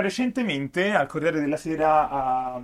recentemente 0.00 0.92
al 0.92 1.06
Corriere 1.06 1.40
della 1.40 1.56
Sera 1.56 2.08
ha, 2.08 2.62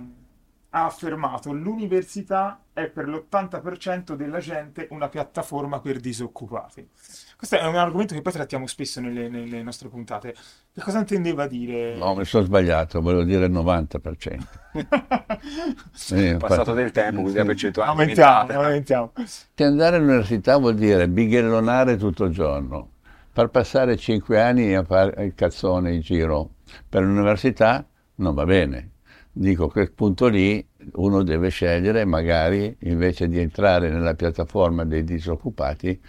ha 0.73 0.85
affermato 0.85 1.51
l'università 1.51 2.61
è 2.73 2.87
per 2.87 3.07
l'80% 3.07 4.13
della 4.13 4.39
gente 4.39 4.87
una 4.91 5.09
piattaforma 5.09 5.81
per 5.81 5.99
disoccupati. 5.99 6.87
Questo 7.35 7.57
è 7.57 7.65
un 7.65 7.75
argomento 7.75 8.13
che 8.13 8.21
poi 8.21 8.31
trattiamo 8.31 8.67
spesso 8.67 9.01
nelle, 9.01 9.27
nelle 9.27 9.61
nostre 9.63 9.89
puntate. 9.89 10.33
Che 10.73 10.81
cosa 10.81 10.99
intendeva 10.99 11.47
dire? 11.47 11.95
No, 11.97 12.15
mi 12.15 12.23
sono 12.23 12.45
sbagliato, 12.45 13.01
volevo 13.01 13.23
dire 13.23 13.45
il 13.45 13.51
90%. 13.51 14.39
È 16.15 16.37
passato 16.37 16.73
del 16.73 16.91
tempo, 16.91 17.21
quindi 17.21 17.37
la 17.37 17.45
percentuale 17.45 17.89
Aumentiamo, 17.89 18.51
aumentiamo. 18.53 19.11
Che 19.53 19.63
andare 19.63 19.97
all'università 19.97 20.55
vuol 20.57 20.75
dire 20.75 21.09
bighellonare 21.09 21.97
tutto 21.97 22.23
il 22.23 22.31
giorno, 22.31 22.91
far 23.31 23.49
passare 23.49 23.97
cinque 23.97 24.39
anni 24.41 24.73
a 24.73 24.83
fare 24.83 25.25
il 25.25 25.33
cazzone 25.35 25.93
in 25.93 25.99
giro 26.01 26.51
per 26.87 27.03
l'università 27.03 27.85
non 28.15 28.33
va 28.33 28.45
bene. 28.45 28.89
Dico 29.33 29.67
che 29.67 29.79
a 29.79 29.83
quel 29.83 29.91
punto 29.93 30.27
lì 30.27 30.65
uno 30.93 31.23
deve 31.23 31.49
scegliere, 31.49 32.03
magari 32.05 32.75
invece 32.79 33.27
di 33.27 33.39
entrare 33.39 33.89
nella 33.89 34.13
piattaforma 34.13 34.83
dei 34.83 35.03
disoccupati, 35.03 35.99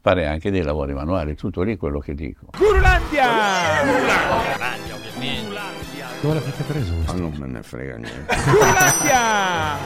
fare 0.00 0.26
anche 0.26 0.50
dei 0.50 0.62
lavori 0.62 0.94
manuali. 0.94 1.34
Tutto 1.34 1.62
lì 1.62 1.76
quello 1.76 1.98
che 1.98 2.14
dico. 2.14 2.46
Gurulandia! 2.56 3.26
Dove 6.22 6.34
l'avete 6.34 6.62
preso? 6.64 6.92
Ma 7.06 7.12
non 7.12 7.32
me 7.38 7.46
ne 7.46 7.62
frega 7.62 7.96
niente. 7.96 8.36
Gurulandia! 8.50 9.78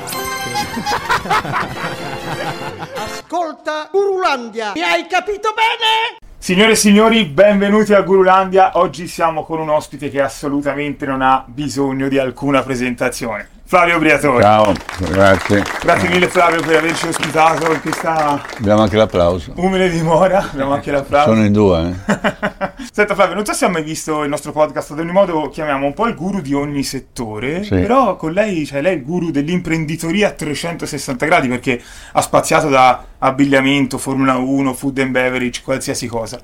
Ascolta 2.95 3.88
Urulandia, 3.93 4.73
mi 4.74 4.82
hai 4.82 5.07
capito 5.07 5.52
bene? 5.55 6.23
Signore 6.45 6.73
e 6.73 6.77
signori, 6.77 7.25
benvenuti 7.25 7.95
a 7.95 8.03
Gurulandia. 8.03 8.73
Oggi 8.75 9.07
siamo 9.07 9.45
con 9.45 9.61
un 9.61 9.71
ospite 9.71 10.11
che 10.11 10.21
assolutamente 10.21 11.07
non 11.07 11.23
ha 11.23 11.43
bisogno 11.48 12.07
di 12.07 12.19
alcuna 12.19 12.62
presentazione. 12.62 13.48
Flavio 13.74 13.98
Briatore. 13.98 14.41
Ciao, 14.41 14.73
grazie. 15.10 15.65
Grazie 15.82 16.09
mille 16.09 16.29
Flavio 16.29 16.62
per 16.62 16.76
averci 16.76 17.09
ospitato 17.09 17.73
in 17.73 17.80
questa 17.80 18.40
Abbiamo 18.59 18.82
anche 18.82 18.95
l'applauso. 18.96 19.52
umile 19.57 19.90
dimora. 19.90 20.49
Abbiamo 20.49 20.74
anche 20.74 20.93
l'applauso. 20.93 21.30
Sono 21.32 21.45
in 21.45 21.52
due. 21.52 21.93
eh. 22.07 22.73
Senta 22.93 23.16
Flavio, 23.16 23.34
non 23.34 23.45
so 23.45 23.52
se 23.52 23.65
hai 23.65 23.73
mai 23.73 23.82
visto 23.82 24.23
il 24.23 24.29
nostro 24.29 24.52
podcast, 24.52 24.93
ad 24.93 25.01
ogni 25.01 25.10
modo 25.10 25.49
chiamiamo 25.49 25.87
un 25.87 25.93
po' 25.93 26.07
il 26.07 26.15
guru 26.15 26.40
di 26.40 26.54
ogni 26.54 26.84
settore, 26.84 27.65
Sì. 27.65 27.71
però 27.71 28.15
con 28.15 28.30
lei, 28.30 28.65
cioè 28.65 28.80
lei 28.80 28.93
è 28.93 28.96
il 28.99 29.02
guru 29.02 29.32
dell'imprenditoria 29.32 30.29
a 30.29 30.30
360 30.30 31.27
gradi 31.27 31.49
perché 31.49 31.82
ha 32.12 32.21
spaziato 32.23 32.68
da 32.68 33.04
abbigliamento, 33.18 33.99
Formula 33.99 34.37
1, 34.37 34.73
food 34.73 34.99
and 35.01 35.10
beverage, 35.10 35.62
qualsiasi 35.65 36.06
cosa. 36.06 36.38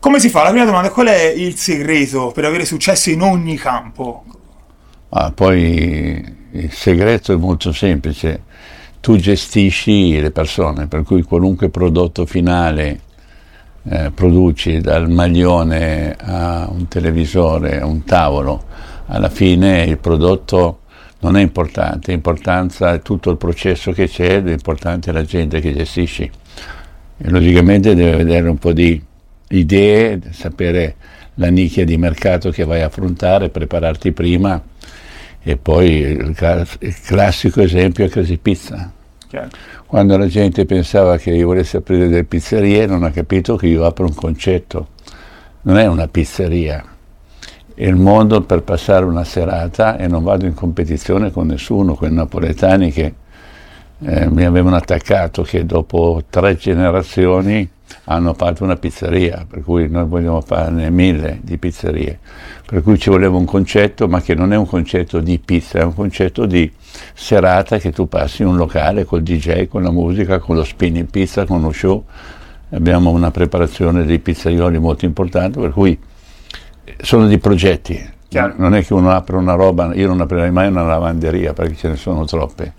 Come 0.00 0.18
si 0.18 0.28
fa? 0.28 0.42
La 0.42 0.50
prima 0.50 0.64
domanda 0.64 0.88
è 0.88 0.90
qual 0.90 1.06
è 1.06 1.22
il 1.26 1.54
segreto 1.54 2.32
per 2.34 2.44
avere 2.44 2.64
successo 2.64 3.08
in 3.10 3.22
ogni 3.22 3.54
campo? 3.56 4.24
Ah, 5.10 5.30
poi 5.32 6.38
il 6.52 6.72
segreto 6.72 7.32
è 7.32 7.36
molto 7.36 7.72
semplice, 7.72 8.42
tu 9.00 9.16
gestisci 9.16 10.20
le 10.20 10.30
persone, 10.30 10.86
per 10.86 11.02
cui 11.02 11.22
qualunque 11.22 11.70
prodotto 11.70 12.26
finale 12.26 13.00
eh, 13.84 14.10
produci, 14.12 14.80
dal 14.80 15.08
maglione 15.08 16.14
a 16.18 16.68
un 16.70 16.88
televisore, 16.88 17.80
a 17.80 17.86
un 17.86 18.04
tavolo, 18.04 18.64
alla 19.06 19.30
fine 19.30 19.84
il 19.84 19.98
prodotto 19.98 20.80
non 21.20 21.36
è 21.36 21.40
importante, 21.40 22.10
l'importanza 22.12 22.94
è 22.94 23.00
tutto 23.00 23.30
il 23.30 23.36
processo 23.36 23.92
che 23.92 24.08
c'è, 24.08 24.40
l'importante 24.40 25.10
è 25.10 25.12
la 25.12 25.24
gente 25.24 25.60
che 25.60 25.72
gestisci. 25.74 26.30
E 27.22 27.30
logicamente 27.30 27.94
deve 27.94 28.16
vedere 28.16 28.48
un 28.48 28.58
po' 28.58 28.72
di 28.72 29.02
idee, 29.48 30.20
sapere 30.30 30.96
la 31.34 31.48
nicchia 31.48 31.84
di 31.84 31.96
mercato 31.96 32.50
che 32.50 32.64
vai 32.64 32.82
a 32.82 32.86
affrontare, 32.86 33.50
prepararti 33.50 34.12
prima 34.12 34.62
e 35.42 35.56
poi 35.56 36.00
il, 36.00 36.34
cla- 36.34 36.66
il 36.80 37.00
classico 37.00 37.60
esempio 37.60 38.04
è 38.04 38.08
Crazy 38.08 38.36
Pizza. 38.36 38.92
Chiaro? 39.26 39.48
Quando 39.86 40.16
la 40.16 40.26
gente 40.26 40.66
pensava 40.66 41.16
che 41.16 41.30
io 41.30 41.46
volessi 41.46 41.76
aprire 41.76 42.08
delle 42.08 42.24
pizzerie 42.24 42.86
non 42.86 43.02
ha 43.02 43.10
capito 43.10 43.56
che 43.56 43.66
io 43.66 43.84
apro 43.84 44.06
un 44.06 44.14
concetto, 44.14 44.88
non 45.62 45.78
è 45.78 45.86
una 45.86 46.06
pizzeria, 46.06 46.84
è 47.74 47.86
il 47.86 47.96
modo 47.96 48.42
per 48.42 48.62
passare 48.62 49.04
una 49.04 49.24
serata 49.24 49.96
e 49.96 50.06
non 50.06 50.22
vado 50.22 50.46
in 50.46 50.54
competizione 50.54 51.30
con 51.30 51.48
nessuno, 51.48 51.94
con 51.94 52.10
i 52.10 52.14
napoletani 52.14 52.92
che 52.92 53.14
eh, 54.02 54.28
mi 54.30 54.44
avevano 54.44 54.76
attaccato 54.76 55.42
che 55.42 55.66
dopo 55.66 56.22
tre 56.30 56.56
generazioni 56.56 57.68
hanno 58.04 58.34
fatto 58.34 58.64
una 58.64 58.76
pizzeria, 58.76 59.46
per 59.48 59.62
cui 59.62 59.88
noi 59.88 60.06
vogliamo 60.06 60.40
farne 60.40 60.90
mille 60.90 61.40
di 61.42 61.58
pizzerie, 61.58 62.18
per 62.66 62.82
cui 62.82 62.98
ci 62.98 63.10
voleva 63.10 63.36
un 63.36 63.44
concetto, 63.44 64.08
ma 64.08 64.20
che 64.20 64.34
non 64.34 64.52
è 64.52 64.56
un 64.56 64.66
concetto 64.66 65.20
di 65.20 65.38
pizza, 65.38 65.80
è 65.80 65.82
un 65.82 65.94
concetto 65.94 66.46
di 66.46 66.70
serata 67.14 67.78
che 67.78 67.92
tu 67.92 68.08
passi 68.08 68.42
in 68.42 68.48
un 68.48 68.56
locale 68.56 69.04
col 69.04 69.22
DJ, 69.22 69.68
con 69.68 69.82
la 69.82 69.90
musica, 69.90 70.38
con 70.38 70.56
lo 70.56 70.64
spinning 70.64 71.08
pizza, 71.08 71.44
con 71.44 71.60
lo 71.60 71.72
show. 71.72 72.04
Abbiamo 72.70 73.10
una 73.10 73.30
preparazione 73.30 74.04
dei 74.04 74.20
pizzaioli 74.20 74.78
molto 74.78 75.04
importante, 75.04 75.60
per 75.60 75.70
cui 75.70 75.98
eh, 76.84 76.96
sono 77.00 77.26
dei 77.26 77.38
progetti. 77.38 78.18
Non 78.56 78.74
è 78.74 78.84
che 78.84 78.94
uno 78.94 79.10
apre 79.10 79.36
una 79.36 79.54
roba, 79.54 79.92
io 79.94 80.06
non 80.06 80.20
aprirei 80.20 80.52
mai 80.52 80.68
una 80.68 80.84
lavanderia 80.84 81.52
perché 81.52 81.74
ce 81.74 81.88
ne 81.88 81.96
sono 81.96 82.24
troppe, 82.24 82.74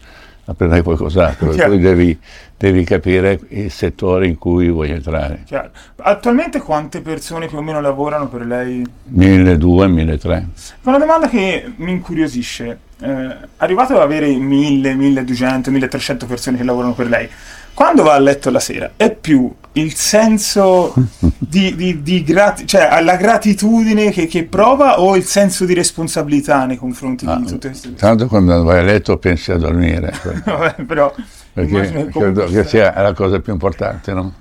aprirai 0.51 0.81
qualcos'altro, 0.81 1.47
per 1.47 1.56
Chiaro. 1.56 1.72
cui 1.72 1.79
devi, 1.79 2.19
devi 2.57 2.84
capire 2.84 3.39
il 3.50 3.72
settore 3.72 4.28
in 4.28 4.38
cui 4.38 4.69
vuoi 4.69 4.91
entrare. 4.91 5.44
Chiaro. 5.45 5.72
Attualmente 5.97 6.62
quante 6.62 7.01
persone 7.01 7.47
più 7.47 7.57
o 7.57 7.62
meno 7.62 7.81
lavorano 7.81 8.28
per 8.28 8.45
lei? 8.45 8.85
1200, 9.06 9.88
1300. 9.88 10.50
Una 10.84 10.97
domanda 10.97 11.28
che 11.28 11.72
mi 11.78 11.91
incuriosisce. 11.91 12.79
Eh, 13.03 13.35
arrivato 13.57 13.95
ad 13.95 14.01
avere 14.01 14.28
1000, 14.28 14.94
1200, 14.94 15.72
1300 15.72 16.25
persone 16.28 16.57
che 16.57 16.63
lavorano 16.63 16.94
per 16.94 17.07
lei, 17.07 17.28
quando 17.73 18.03
va 18.03 18.13
a 18.13 18.19
letto 18.19 18.51
la 18.51 18.59
sera 18.59 18.91
è 18.95 19.12
più 19.12 19.51
il 19.73 19.95
senso 19.95 20.94
di, 21.39 21.73
di- 21.75 22.01
di 22.03 22.23
grati- 22.23 22.67
cioè 22.67 23.01
la 23.01 23.16
gratitudine 23.16 24.12
che, 24.12 24.28
che 24.28 24.44
prova 24.44 25.00
o 25.01 25.16
il 25.16 25.23
senso 25.23 25.66
di 25.66 25.73
responsabilità 25.73 26.66
nei 26.66 26.78
confronti 26.78 27.25
Ah, 27.25 27.38
di 27.38 27.45
tutte 27.45 27.69
queste 27.69 27.89
persone? 27.89 27.95
tanto 28.17 28.28
quando 28.28 28.62
vai 28.63 28.79
a 28.79 28.84
letto 28.84 29.18
pensi 29.18 29.51
a 29.51 29.57
dormire, 29.57 30.13
Vabbè, 30.45 30.83
però 30.83 31.12
perché 31.53 32.07
credo 32.12 32.45
che 32.45 32.63
sia 32.66 32.94
la 33.01 33.13
cosa 33.13 33.39
più 33.39 33.51
importante, 33.53 34.13
no? 34.13 34.33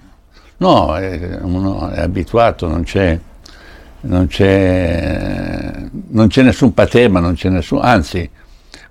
No, 0.59 0.97
è- 0.97 1.39
uno 1.41 1.89
è 1.89 2.01
abituato, 2.01 2.67
non 2.69 2.83
c'è, 2.83 3.19
non 4.03 4.27
c'è, 4.27 5.73
non 6.09 6.29
c'è 6.29 6.43
nessun 6.43 6.75
patema, 6.75 7.21
non 7.21 7.35
c'è 7.35 7.49
nessun, 7.49 7.81
anzi, 7.83 8.29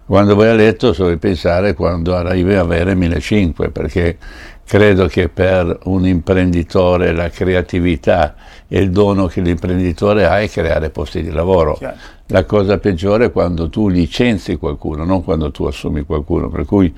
quando 0.10 0.34
vai 0.34 0.50
a 0.50 0.56
letto 0.56 0.92
devi 0.92 1.18
pensare 1.18 1.76
quando 1.76 2.16
arrivi 2.16 2.56
a 2.56 2.62
avere 2.62 2.96
1500, 2.96 3.70
perché 3.70 4.18
credo 4.66 5.06
che 5.06 5.30
per 5.30 5.82
un 5.84 6.08
imprenditore 6.08 7.12
la 7.12 7.30
creatività 7.30 8.34
e 8.68 8.80
il 8.80 8.90
dono 8.90 9.28
che 9.28 9.40
l'imprenditore 9.42 10.26
ha 10.26 10.40
è 10.40 10.50
creare 10.50 10.90
posti 10.90 11.22
di 11.22 11.30
lavoro. 11.30 11.76
Chiaro. 11.76 11.96
La 12.26 12.44
cosa 12.44 12.80
peggiore 12.80 13.26
è 13.26 13.32
quando 13.32 13.70
tu 13.70 13.88
licenzi 13.88 14.56
qualcuno, 14.56 15.04
non 15.04 15.24
quando 15.24 15.52
tu 15.52 15.66
assumi 15.66 16.02
qualcuno, 16.02 16.50
per 16.50 16.66
cui 16.66 16.92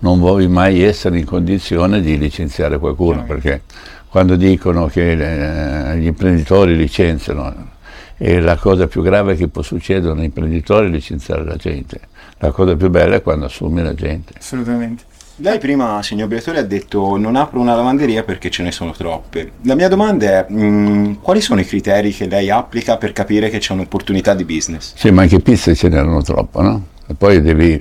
non 0.00 0.18
vuoi 0.18 0.46
mai 0.46 0.82
essere 0.82 1.18
in 1.18 1.24
condizione 1.24 2.02
di 2.02 2.18
licenziare 2.18 2.78
qualcuno, 2.78 3.24
Chiaro. 3.24 3.26
perché 3.28 3.62
quando 4.10 4.36
dicono 4.36 4.88
che 4.88 5.12
eh, 5.12 5.96
gli 5.96 6.06
imprenditori 6.06 6.76
licenziano, 6.76 7.76
e 8.18 8.40
la 8.40 8.56
cosa 8.56 8.88
più 8.88 9.00
grave 9.00 9.36
che 9.36 9.48
può 9.48 9.62
succedere 9.62 10.10
a 10.10 10.12
un 10.12 10.24
imprenditore 10.24 10.88
è 10.88 10.90
licenziare 10.90 11.44
la 11.44 11.56
gente. 11.56 12.00
La 12.38 12.50
cosa 12.50 12.76
più 12.76 12.88
bella 12.90 13.16
è 13.16 13.22
quando 13.22 13.46
assumi 13.46 13.82
la 13.82 13.94
gente. 13.94 14.34
assolutamente. 14.38 15.04
Lei 15.40 15.58
prima, 15.58 16.02
signor 16.02 16.26
Briatore, 16.26 16.58
ha 16.58 16.62
detto 16.64 17.16
non 17.16 17.36
apro 17.36 17.60
una 17.60 17.76
lavanderia 17.76 18.24
perché 18.24 18.50
ce 18.50 18.64
ne 18.64 18.72
sono 18.72 18.90
troppe. 18.90 19.52
La 19.62 19.76
mia 19.76 19.88
domanda 19.88 20.46
è 20.46 20.52
mh, 20.52 21.20
quali 21.20 21.40
sono 21.40 21.60
i 21.60 21.64
criteri 21.64 22.10
che 22.12 22.26
lei 22.26 22.50
applica 22.50 22.96
per 22.96 23.12
capire 23.12 23.48
che 23.48 23.58
c'è 23.58 23.72
un'opportunità 23.72 24.34
di 24.34 24.44
business? 24.44 24.94
Sì, 24.96 25.10
ma 25.10 25.22
anche 25.22 25.38
pizze 25.38 25.76
ce 25.76 25.88
n'erano 25.88 26.22
troppo, 26.22 26.60
no? 26.60 26.86
E 27.06 27.14
poi 27.14 27.40
devi, 27.40 27.80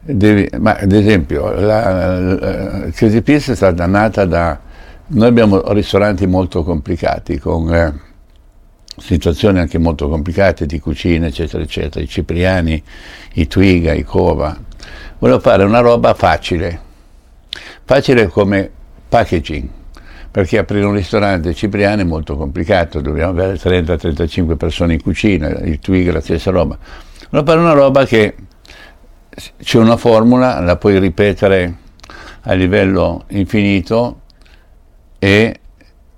devi- 0.00 0.50
ma 0.58 0.76
ad 0.76 0.92
esempio, 0.92 1.50
la, 1.52 2.18
la 2.18 2.90
Crazy 2.90 3.22
Pizza 3.22 3.52
è 3.52 3.56
stata 3.56 3.86
nata 3.86 4.26
da, 4.26 4.58
noi 5.06 5.26
abbiamo 5.28 5.72
ristoranti 5.72 6.26
molto 6.26 6.62
complicati, 6.62 7.38
con 7.38 7.74
eh, 7.74 7.92
situazioni 8.96 9.58
anche 9.58 9.78
molto 9.78 10.08
complicate 10.08 10.66
di 10.66 10.78
cucina, 10.78 11.26
eccetera, 11.26 11.62
eccetera, 11.62 12.04
i 12.04 12.08
Cipriani, 12.08 12.82
i 13.34 13.46
Twiga, 13.46 13.92
i 13.92 14.04
Cova. 14.04 14.56
Volevo 15.18 15.40
fare 15.40 15.64
una 15.64 15.80
roba 15.80 16.14
facile, 16.14 16.80
facile 17.84 18.26
come 18.26 18.70
packaging, 19.08 19.68
perché 20.30 20.58
aprire 20.58 20.84
un 20.84 20.94
ristorante 20.94 21.54
cipriano 21.54 22.00
è 22.00 22.04
molto 22.04 22.36
complicato, 22.36 23.00
dobbiamo 23.00 23.30
avere 23.30 23.54
30-35 23.54 24.56
persone 24.56 24.94
in 24.94 25.02
cucina, 25.02 25.48
il 25.48 25.78
twig 25.78 26.10
la 26.10 26.20
stessa 26.20 26.50
roba. 26.50 26.76
Volevo 27.30 27.50
fare 27.50 27.60
una 27.60 27.72
roba 27.72 28.04
che 28.04 28.34
c'è 29.62 29.78
una 29.78 29.96
formula, 29.96 30.58
la 30.60 30.76
puoi 30.76 30.98
ripetere 30.98 31.76
a 32.42 32.52
livello 32.54 33.24
infinito 33.28 34.20
e 35.18 35.60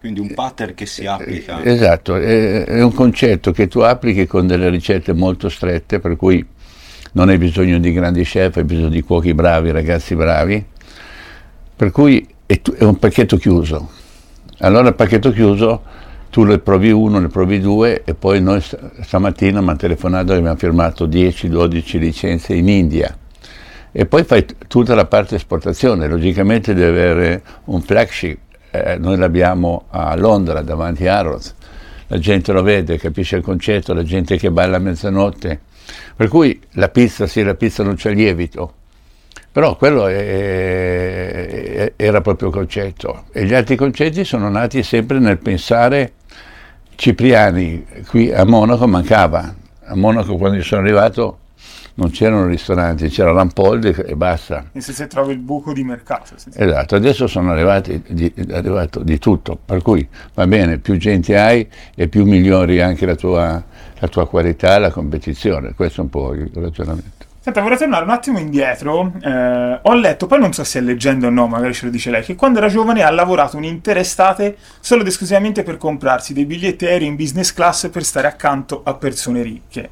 Quindi 0.05 0.21
un 0.21 0.35
pattern 0.35 0.75
che 0.75 0.85
si 0.85 1.07
applica. 1.07 1.65
Esatto, 1.65 2.17
è, 2.17 2.83
un 2.83 2.93
concetto 2.93 3.53
che 3.53 3.69
tu 3.69 3.79
applichi 3.79 4.27
con 4.27 4.47
delle 4.47 4.69
ricette 4.69 5.15
molto 5.15 5.49
strette, 5.49 5.99
per 5.99 6.17
cui 6.17 6.47
non 7.13 7.31
hai 7.31 7.39
bisogno 7.39 7.79
di 7.79 7.91
grandi 7.91 8.23
chef, 8.23 8.59
hai 8.59 8.65
bisogno 8.65 8.91
di 8.91 9.01
cuochi 9.01 9.33
bravi, 9.33 9.71
ragazzi 9.71 10.15
bravi, 10.15 10.63
per 11.75 11.91
cui 11.91 12.29
è, 12.45 12.61
un 12.81 12.99
pacchetto 12.99 13.39
chiuso. 13.39 13.89
Allora 14.59 14.89
il 14.89 14.95
pacchetto 14.95 15.33
chiuso 15.33 15.83
tu 16.29 16.43
ne 16.43 16.59
provi 16.59 16.91
uno, 16.91 17.19
ne 17.19 17.29
provi 17.29 17.59
due 17.59 18.03
e 18.05 18.13
poi 18.13 18.43
noi 18.43 18.61
st- 18.61 19.01
stamattina 19.01 19.63
mi 19.63 19.71
hanno 19.71 19.79
telefonato 19.79 20.33
che 20.33 20.39
abbiamo 20.39 20.57
firmato 20.57 21.07
10-12 21.07 21.99
licenze 21.99 22.53
in 22.53 22.69
India. 22.69 23.17
E 23.91 24.05
poi 24.05 24.23
fai 24.25 24.45
tutta 24.69 24.95
la 24.95 25.07
parte 25.07 25.37
esportazione, 25.37 26.09
logicamente 26.09 26.75
devi 26.75 26.89
avere 26.89 27.43
un 27.65 27.81
flagship, 27.81 28.44
eh, 28.75 28.99
noi 28.99 29.17
l'abbiamo 29.17 29.85
a 29.91 30.17
Londra 30.17 30.61
davanti 30.63 31.07
a 31.07 31.19
Harrods, 31.19 31.55
la 32.09 32.19
gente 32.19 32.53
lo 32.53 32.63
vede, 32.63 32.99
capisce 32.99 33.37
il 33.37 33.43
concetto, 33.43 33.95
la 33.95 34.03
gente 34.03 34.37
che 34.37 34.51
balla 34.51 34.77
a 34.77 34.81
mezzanotte, 34.81 35.61
per 36.17 36.29
cui 36.29 36.61
la 36.73 36.89
pizza, 36.89 37.27
sì, 37.29 37.43
la 37.45 37.55
pizza 37.55 37.85
non 37.85 37.95
c'è 37.95 38.13
lievito, 38.13 38.75
però 39.53 39.77
quello 39.77 40.09
è- 40.09 41.93
era 41.97 42.21
proprio 42.21 42.49
il 42.49 42.55
concetto. 42.55 43.25
E 43.33 43.45
gli 43.45 43.55
altri 43.55 43.77
concetti 43.77 44.25
sono 44.25 44.49
nati 44.49 44.83
sempre 44.83 45.21
nel 45.21 45.39
pensare, 45.39 46.15
Cipriani 46.97 47.85
qui 48.09 48.33
a 48.33 48.45
Monaco 48.45 48.87
mancava, 48.87 49.55
a 49.85 49.97
Monaco 49.97 50.37
quando 50.37 50.57
io 50.57 50.63
sono 50.63 50.81
arrivato 50.83 51.39
non 51.95 52.11
c'erano 52.11 52.47
ristoranti, 52.47 53.09
c'era 53.09 53.33
Rampoldi 53.33 53.89
e 53.89 54.17
basta. 54.17 54.65
Nel 54.73 54.83
senso 54.83 55.03
che 55.03 55.09
trovi 55.09 55.33
il 55.33 55.39
buco 55.39 55.73
di 55.73 55.85
mercato. 55.85 56.35
Esatto, 56.53 56.95
adesso 56.95 57.27
sono 57.27 57.53
arrivati 57.53 58.03
di, 58.09 58.33
arrivato 58.51 59.01
di 59.01 59.19
tutto, 59.19 59.59
per 59.65 59.83
cui 59.83 60.07
va 60.35 60.47
bene, 60.47 60.79
più 60.79 60.97
gente 60.97 61.39
hai 61.39 61.67
e 61.95 62.09
più 62.09 62.25
migliori 62.25 62.81
anche 62.81 63.07
la 63.07 63.15
tua, 63.15 63.63
la 63.99 64.09
tua 64.09 64.27
qualità 64.27 64.77
e 64.77 64.79
la 64.81 64.91
competizione, 64.91 65.75
questo 65.75 66.01
è 66.01 66.05
un 66.05 66.11
po' 66.11 66.33
il 66.33 66.51
ragionamento. 66.55 67.25
Senta, 67.45 67.61
vorrei 67.61 67.77
tornare 67.77 68.05
un 68.05 68.11
attimo 68.11 68.39
indietro. 68.39 69.13
Eh, 69.21 69.79
ho 69.83 69.93
letto, 69.93 70.27
poi 70.27 70.41
non 70.41 70.55
so 70.55 70.65
se 70.65 70.79
è 70.79 70.83
leggenda 70.83 71.27
o 71.27 71.31
no, 71.31 71.47
magari 71.47 71.75
ce 71.75 71.85
lo 71.85 71.91
dice 71.91 72.11
lei, 72.11 72.23
che 72.23 72.37
quando 72.37 72.57
era 72.57 72.69
giovane 72.69 73.03
ha 73.03 73.11
lavorato 73.11 73.59
un'intera 73.59 74.01
estate 74.01 74.57
solo 74.81 75.03
ed 75.03 75.09
esclusivamente 75.09 75.63
per 75.63 75.77
comprarsi 75.77 76.33
dei 76.33 76.47
biglietti 76.47 76.87
aerei 76.87 77.07
in 77.07 77.17
business 77.17 77.53
class 77.53 77.91
per 77.91 78.03
stare 78.03 78.29
accanto 78.29 78.81
a 78.83 78.95
persone 78.95 79.43
ricche. 79.43 79.91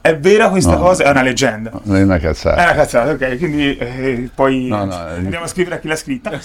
È 0.00 0.16
vera 0.16 0.48
questa 0.48 0.74
No. 0.76 0.78
cosa? 0.80 1.04
È 1.04 1.10
una 1.10 1.22
leggenda. 1.22 1.70
È 1.70 2.02
una 2.02 2.16
È 2.16 2.20
cazzata. 2.20 2.62
una 2.62 2.74
cazzata, 2.74 3.10
ok, 3.12 3.36
quindi 3.38 3.76
eh, 3.76 4.30
poi 4.34 4.66
No, 4.68 4.84
no, 4.84 4.92
eh, 4.92 5.14
andiamo 5.16 5.44
a 5.44 5.48
scrivere 5.48 5.76
a 5.76 5.78
chi 5.80 5.88
l'ha 5.88 5.96
scritta. 5.96 6.38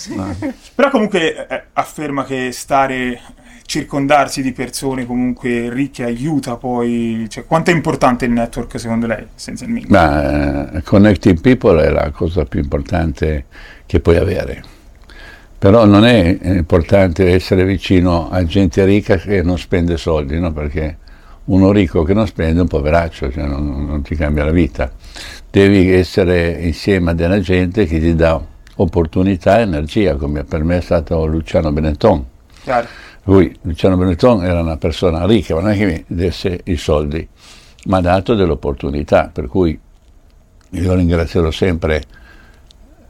Però 0.76 0.90
comunque 0.90 1.48
eh, 1.48 1.64
afferma 1.74 2.26
che 2.26 2.50
stare, 2.52 3.20
circondarsi 3.66 4.42
di 4.42 4.52
persone 4.52 5.06
comunque 5.06 5.70
ricche 5.72 6.04
aiuta 6.04 6.58
poi... 6.58 7.28
Cioè, 7.30 7.46
quanto 7.46 7.72
è 7.72 7.74
importante 7.74 8.26
il 8.26 8.32
network 8.32 8.78
secondo 8.80 9.08
lei, 9.08 9.26
essenzialmente? 9.36 9.88
Ma 9.90 10.72
eh, 10.72 10.82
connecting 10.84 11.40
people 11.40 11.82
è 11.82 11.90
la 11.90 12.10
cosa 12.12 12.44
più 12.46 12.60
importante 12.60 13.46
che 13.86 14.00
puoi 14.00 14.18
avere. 14.18 14.64
Però 15.58 15.86
non 15.86 16.04
è 16.06 16.38
importante 16.42 17.32
essere 17.32 17.64
vicino 17.64 18.30
a 18.30 18.44
gente 18.44 18.84
ricca 18.84 19.16
che 19.16 19.42
non 19.42 19.58
spende 19.58 19.96
soldi, 19.96 20.38
no? 20.38 20.52
perché 20.52 20.98
uno 21.46 21.72
ricco 21.72 22.04
che 22.04 22.14
non 22.14 22.28
spende 22.28 22.60
è 22.60 22.62
un 22.62 22.68
poveraccio, 22.68 23.32
cioè 23.32 23.46
non, 23.46 23.86
non 23.86 24.02
ti 24.02 24.16
cambia 24.16 24.46
la 24.46 24.52
vita. 24.52 24.92
Devi 25.50 25.92
essere 25.92 26.52
insieme 26.62 27.12
a 27.12 27.14
della 27.14 27.40
gente 27.40 27.86
che 27.86 28.00
ti 28.00 28.16
dà 28.16 28.42
opportunità 28.76 29.60
e 29.60 29.62
energia, 29.62 30.16
come 30.16 30.44
per 30.44 30.64
me 30.64 30.78
è 30.78 30.82
stato 30.82 31.26
Luciano 31.26 31.72
Benetton. 31.72 32.26
Chiaro. 32.64 32.88
Lui, 33.26 33.56
Luciano 33.62 33.98
Benetton, 33.98 34.44
era 34.44 34.62
una 34.62 34.78
persona 34.78 35.26
ricca, 35.26 35.56
ma 35.56 35.62
non 35.62 35.72
è 35.72 35.78
che 35.78 35.86
mi 35.86 36.04
desse 36.08 36.62
i 36.66 36.76
soldi, 36.76 37.28
mi 37.86 37.94
ha 37.94 38.02
dato 38.02 38.36
delle 38.36 38.52
opportunità, 38.52 39.30
per 39.32 39.48
cui 39.48 39.80
io 40.70 40.94
ringrazierò 40.96 41.52
sempre 41.52 42.04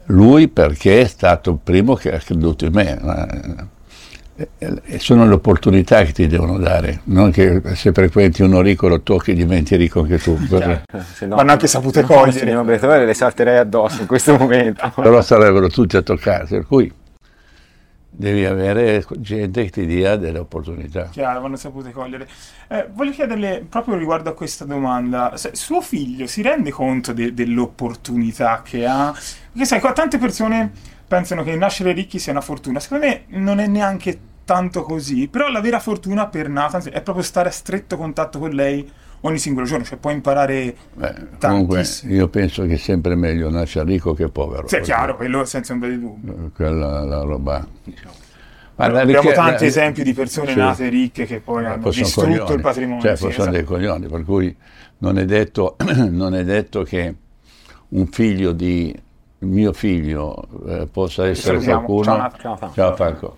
lui 0.08 0.48
perché 0.48 1.00
è 1.00 1.06
stato 1.06 1.50
il 1.50 1.58
primo 1.62 1.94
che 1.94 2.12
ha 2.12 2.18
creduto 2.18 2.66
in 2.66 2.72
me. 2.72 3.68
Eh, 4.36 4.48
eh, 4.58 4.98
sono 4.98 5.26
le 5.26 5.34
opportunità 5.34 6.02
che 6.02 6.12
ti 6.12 6.26
devono 6.26 6.58
dare, 6.58 7.02
non 7.04 7.30
che 7.30 7.62
se 7.74 7.92
frequenti 7.92 8.42
uno 8.42 8.62
ricco 8.62 8.88
lo 8.88 9.00
tocchi 9.00 9.30
e 9.30 9.34
diventi 9.34 9.76
ricco 9.76 10.00
anche 10.00 10.18
tu. 10.18 10.36
Se 10.46 11.26
no, 11.26 11.36
Vanno 11.36 11.52
anche 11.52 11.68
sapute 11.68 12.00
no, 12.00 12.06
cogliere. 12.08 12.62
Bertolone, 12.64 13.04
le 13.04 13.14
salterei 13.14 13.58
addosso 13.58 14.00
in 14.00 14.08
questo 14.08 14.36
momento. 14.36 14.90
Però 15.00 15.22
sarebbero 15.22 15.68
tutti 15.68 15.96
a 15.96 16.02
toccare, 16.02 16.46
per 16.46 16.66
cui 16.66 16.92
devi 18.16 18.44
avere 18.44 19.04
gente 19.18 19.64
che 19.64 19.70
ti 19.70 19.86
dia 19.86 20.16
delle 20.16 20.38
opportunità. 20.38 21.08
Chiaro, 21.10 21.40
vanno 21.40 21.56
sapute 21.56 21.92
cogliere. 21.92 22.26
Eh, 22.68 22.88
voglio 22.92 23.12
chiederle 23.12 23.64
proprio 23.68 23.96
riguardo 23.96 24.30
a 24.30 24.34
questa 24.34 24.64
domanda, 24.64 25.36
se 25.36 25.50
suo 25.54 25.80
figlio 25.80 26.26
si 26.26 26.42
rende 26.42 26.70
conto 26.70 27.12
de- 27.12 27.34
dell'opportunità 27.34 28.62
che 28.64 28.84
ha? 28.84 29.12
Perché 29.12 29.64
sai, 29.64 29.80
qua 29.80 29.92
tante 29.92 30.18
persone 30.18 30.72
pensano 31.06 31.42
che 31.42 31.54
nascere 31.56 31.92
ricchi 31.92 32.18
sia 32.18 32.32
una 32.32 32.40
fortuna, 32.40 32.80
secondo 32.80 33.06
me 33.06 33.24
non 33.28 33.58
è 33.58 33.66
neanche 33.66 34.18
tanto 34.44 34.82
così, 34.82 35.28
però 35.28 35.48
la 35.48 35.60
vera 35.60 35.78
fortuna 35.80 36.26
per 36.26 36.48
Nathan 36.48 36.82
è 36.90 37.00
proprio 37.02 37.24
stare 37.24 37.48
a 37.48 37.52
stretto 37.52 37.96
contatto 37.96 38.38
con 38.38 38.50
lei 38.50 38.90
ogni 39.22 39.38
singolo 39.38 39.64
giorno, 39.64 39.84
cioè 39.84 39.96
può 39.96 40.10
imparare 40.10 40.74
Beh, 40.92 41.14
comunque 41.40 41.76
tantissimo. 41.76 42.12
io 42.12 42.28
penso 42.28 42.66
che 42.66 42.74
è 42.74 42.76
sempre 42.76 43.14
meglio 43.14 43.48
nascere 43.48 43.86
ricco 43.86 44.12
che 44.12 44.28
povero. 44.28 44.68
Sì, 44.68 44.76
è 44.76 44.80
chiaro, 44.80 45.16
quello 45.16 45.44
senza 45.46 45.72
un 45.72 45.78
bel 45.78 45.98
dubbio. 45.98 46.46
eh, 46.46 46.50
Quella 46.54 47.04
la 47.04 47.22
roba. 47.22 47.66
Ma 48.76 48.88
la 48.88 49.00
Abbiamo 49.02 49.20
ricche- 49.22 49.34
tanti 49.34 49.62
la- 49.62 49.68
esempi 49.68 50.02
di 50.02 50.12
persone 50.12 50.50
sì. 50.50 50.58
nate 50.58 50.88
ricche 50.88 51.24
che 51.26 51.40
poi 51.40 51.64
hanno 51.64 51.78
Poi 51.84 51.92
sono 51.92 52.04
distrutto 52.04 52.30
coglioni. 52.32 52.54
il 52.54 52.60
patrimonio. 52.60 53.00
Cioè, 53.02 53.16
sì, 53.16 53.26
esatto. 53.28 53.50
dei 53.50 53.64
coglioni, 53.64 54.06
per 54.08 54.24
cui 54.24 54.56
non 54.98 55.18
è 55.18 55.24
detto, 55.24 55.76
non 56.10 56.34
è 56.34 56.44
detto 56.44 56.82
che 56.82 57.14
un 57.90 58.06
figlio 58.08 58.52
di 58.52 58.94
mio 59.46 59.72
figlio 59.72 60.46
eh, 60.66 60.86
possa 60.90 61.26
essere 61.26 61.58
qualcuno. 61.58 62.04
Ciao. 62.04 62.56
Ciao. 62.56 62.72
Ciao 62.72 62.94
Franco. 62.94 63.36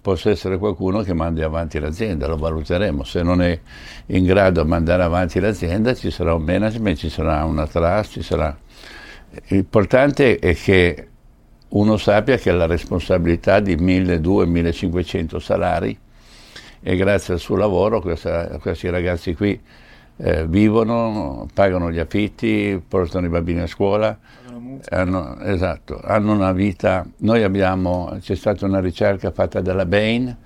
Possa 0.00 0.30
essere 0.30 0.58
qualcuno 0.58 1.02
che 1.02 1.14
mandi 1.14 1.42
avanti 1.42 1.78
l'azienda, 1.78 2.26
lo 2.26 2.36
valuteremo. 2.36 3.04
Se 3.04 3.22
non 3.22 3.40
è 3.40 3.58
in 4.06 4.24
grado 4.24 4.62
di 4.62 4.68
mandare 4.68 5.04
avanti 5.04 5.38
l'azienda, 5.38 5.94
ci 5.94 6.10
sarà 6.10 6.34
un 6.34 6.42
management, 6.42 6.96
ci 6.96 7.08
sarà 7.08 7.44
una 7.44 7.66
trust, 7.66 8.12
ci 8.12 8.22
sarà. 8.22 8.56
L'importante 9.48 10.38
è 10.38 10.54
che 10.54 11.08
uno 11.68 11.96
sappia 11.96 12.36
che 12.36 12.50
ha 12.50 12.54
la 12.54 12.66
responsabilità 12.66 13.60
di 13.60 13.76
1200-1500 13.76 15.38
salari 15.38 15.98
e 16.82 16.96
grazie 16.96 17.34
al 17.34 17.40
suo 17.40 17.56
lavoro 17.56 18.00
questa- 18.00 18.58
questi 18.60 18.90
ragazzi 18.90 19.34
qui 19.34 19.58
eh, 20.16 20.46
vivono, 20.46 21.48
pagano 21.54 21.90
gli 21.90 21.98
affitti, 21.98 22.80
portano 22.86 23.26
i 23.26 23.28
bambini 23.28 23.60
a 23.60 23.66
scuola, 23.66 24.16
hanno, 24.90 25.38
esatto, 25.40 26.00
hanno 26.02 26.32
una 26.32 26.52
vita. 26.52 27.06
Noi 27.18 27.42
abbiamo, 27.42 28.16
c'è 28.20 28.34
stata 28.34 28.66
una 28.66 28.80
ricerca 28.80 29.30
fatta 29.30 29.60
dalla 29.60 29.86
Bain 29.86 30.36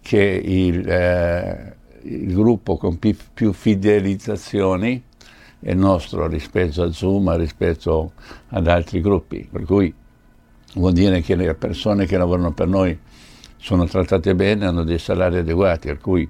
che 0.00 0.18
il, 0.22 0.88
eh, 0.88 1.74
il 2.02 2.34
gruppo 2.34 2.76
con 2.76 2.98
pi- 2.98 3.16
più 3.32 3.52
fidelizzazioni 3.52 5.02
è 5.60 5.74
nostro 5.74 6.26
rispetto 6.26 6.82
a 6.82 6.90
Zoom, 6.90 7.36
rispetto 7.36 8.12
ad 8.48 8.66
altri 8.66 9.00
gruppi, 9.00 9.48
per 9.50 9.64
cui 9.64 9.92
vuol 10.74 10.92
dire 10.92 11.20
che 11.20 11.36
le 11.36 11.54
persone 11.54 12.06
che 12.06 12.16
lavorano 12.16 12.52
per 12.52 12.66
noi 12.66 12.98
sono 13.58 13.84
trattate 13.84 14.34
bene, 14.34 14.66
hanno 14.66 14.82
dei 14.82 14.98
salari 14.98 15.38
adeguati, 15.38 15.86
per 15.86 15.98
cui 15.98 16.28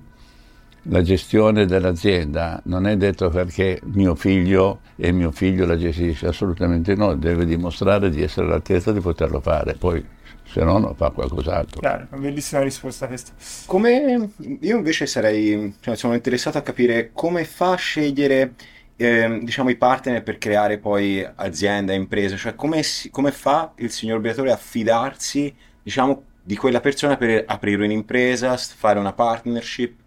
la 0.86 1.02
gestione 1.02 1.66
dell'azienda 1.66 2.60
non 2.64 2.86
è 2.86 2.96
detto 2.96 3.28
perché 3.28 3.80
mio 3.84 4.14
figlio 4.14 4.80
e 4.96 5.12
mio 5.12 5.30
figlio 5.30 5.64
la 5.66 5.76
gestisce, 5.76 6.26
assolutamente 6.26 6.94
no, 6.94 7.14
deve 7.14 7.44
dimostrare 7.44 8.10
di 8.10 8.22
essere 8.22 8.46
all'altezza 8.46 8.92
di 8.92 9.00
poterlo 9.00 9.40
fare, 9.40 9.74
poi 9.74 10.04
se 10.44 10.62
no 10.64 10.78
non 10.78 10.94
fa 10.94 11.10
qualcos'altro. 11.10 11.80
Chiaro, 11.80 12.08
una 12.10 12.20
bellissima 12.20 12.62
risposta 12.62 13.06
questa. 13.06 13.32
Come 13.66 14.30
io 14.60 14.76
invece 14.76 15.06
sarei, 15.06 15.74
cioè, 15.80 15.96
sono 15.96 16.14
interessato 16.14 16.58
a 16.58 16.62
capire 16.62 17.10
come 17.12 17.44
fa 17.44 17.72
a 17.72 17.76
scegliere 17.76 18.54
ehm, 18.96 19.44
diciamo, 19.44 19.70
i 19.70 19.76
partner 19.76 20.22
per 20.22 20.38
creare 20.38 20.78
poi 20.78 21.26
azienda, 21.36 21.92
impresa, 21.92 22.36
cioè 22.36 22.54
come, 22.54 22.82
si- 22.82 23.10
come 23.10 23.32
fa 23.32 23.72
il 23.76 23.90
signor 23.90 24.20
Beatore 24.20 24.50
a 24.50 24.56
fidarsi 24.56 25.54
diciamo, 25.82 26.24
di 26.42 26.56
quella 26.56 26.80
persona 26.80 27.16
per 27.16 27.44
aprire 27.46 27.84
un'impresa, 27.84 28.56
fare 28.56 28.98
una 28.98 29.12
partnership. 29.12 30.00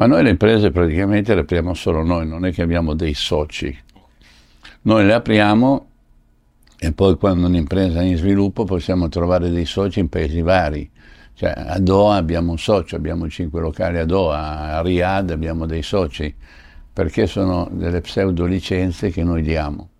Ma 0.00 0.06
noi 0.06 0.22
le 0.22 0.30
imprese 0.30 0.70
praticamente 0.70 1.34
le 1.34 1.42
apriamo 1.42 1.74
solo 1.74 2.02
noi, 2.02 2.26
non 2.26 2.46
è 2.46 2.52
che 2.52 2.62
abbiamo 2.62 2.94
dei 2.94 3.12
soci. 3.12 3.78
Noi 4.82 5.04
le 5.04 5.12
apriamo 5.12 5.88
e 6.78 6.92
poi 6.92 7.18
quando 7.18 7.48
un'impresa 7.48 8.00
è 8.00 8.04
in 8.04 8.16
sviluppo 8.16 8.64
possiamo 8.64 9.10
trovare 9.10 9.50
dei 9.50 9.66
soci 9.66 10.00
in 10.00 10.08
paesi 10.08 10.40
vari. 10.40 10.90
Cioè, 11.34 11.52
a 11.54 11.78
Doha 11.78 12.16
abbiamo 12.16 12.52
un 12.52 12.58
socio, 12.58 12.96
abbiamo 12.96 13.28
cinque 13.28 13.60
locali 13.60 13.98
a 13.98 14.06
Doha, 14.06 14.78
a 14.78 14.80
Riyadh 14.80 15.32
abbiamo 15.32 15.66
dei 15.66 15.82
soci, 15.82 16.34
perché 16.90 17.26
sono 17.26 17.68
delle 17.70 18.00
pseudo 18.00 18.46
licenze 18.46 19.10
che 19.10 19.22
noi 19.22 19.42
diamo. 19.42 19.90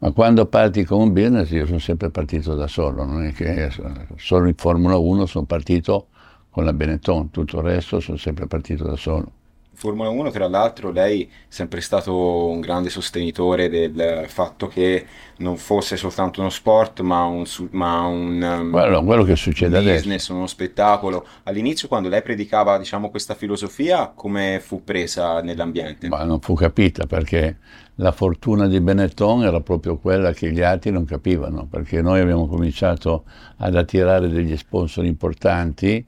Ma 0.00 0.10
quando 0.10 0.44
parti 0.44 0.84
con 0.84 1.00
un 1.00 1.12
business, 1.14 1.48
io 1.52 1.64
sono 1.64 1.78
sempre 1.78 2.10
partito 2.10 2.54
da 2.54 2.66
solo, 2.66 3.02
non 3.06 3.24
è 3.24 3.32
che 3.32 3.70
solo 4.16 4.46
in 4.46 4.56
Formula 4.56 4.98
1 4.98 5.24
sono 5.24 5.46
partito 5.46 6.08
con 6.52 6.66
la 6.66 6.74
Benetton, 6.74 7.30
tutto 7.30 7.60
il 7.60 7.64
resto 7.64 7.98
sono 7.98 8.18
sempre 8.18 8.46
partito 8.46 8.84
da 8.84 8.96
solo. 8.96 9.32
Formula 9.74 10.10
1, 10.10 10.30
tra 10.30 10.48
l'altro, 10.48 10.92
lei 10.92 11.24
è 11.24 11.28
sempre 11.48 11.80
stato 11.80 12.46
un 12.46 12.60
grande 12.60 12.90
sostenitore 12.90 13.70
del 13.70 14.26
fatto 14.28 14.68
che 14.68 15.06
non 15.38 15.56
fosse 15.56 15.96
soltanto 15.96 16.40
uno 16.40 16.50
sport, 16.50 17.00
ma 17.00 17.24
un, 17.24 17.44
ma 17.70 18.00
un, 18.02 18.42
um, 18.42 18.70
Quello, 18.70 19.02
quello 19.02 19.24
che 19.24 19.34
succede 19.34 19.78
adesso. 19.78 19.94
business, 19.94 20.28
uno 20.28 20.46
spettacolo. 20.46 21.26
All'inizio, 21.44 21.88
quando 21.88 22.10
lei 22.10 22.20
predicava, 22.20 22.76
diciamo, 22.76 23.08
questa 23.08 23.34
filosofia, 23.34 24.12
come 24.14 24.60
fu 24.62 24.84
presa 24.84 25.40
nell'ambiente? 25.40 26.08
Ma 26.08 26.22
non 26.22 26.38
fu 26.40 26.52
capita 26.52 27.06
perché 27.06 27.56
la 27.96 28.12
fortuna 28.12 28.68
di 28.68 28.78
Benetton 28.78 29.42
era 29.42 29.60
proprio 29.60 29.96
quella 29.96 30.32
che 30.32 30.52
gli 30.52 30.60
altri 30.60 30.90
non 30.90 31.06
capivano, 31.06 31.66
perché 31.66 32.02
noi 32.02 32.20
abbiamo 32.20 32.46
cominciato 32.46 33.24
ad 33.56 33.74
attirare 33.74 34.28
degli 34.28 34.56
sponsor 34.56 35.06
importanti 35.06 36.06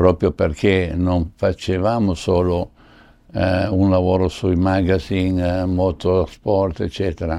proprio 0.00 0.32
perché 0.32 0.94
non 0.96 1.32
facevamo 1.36 2.14
solo 2.14 2.70
eh, 3.34 3.68
un 3.68 3.90
lavoro 3.90 4.28
sui 4.28 4.56
magazine, 4.56 5.60
eh, 5.60 5.66
motorsport, 5.66 6.80
eccetera. 6.80 7.34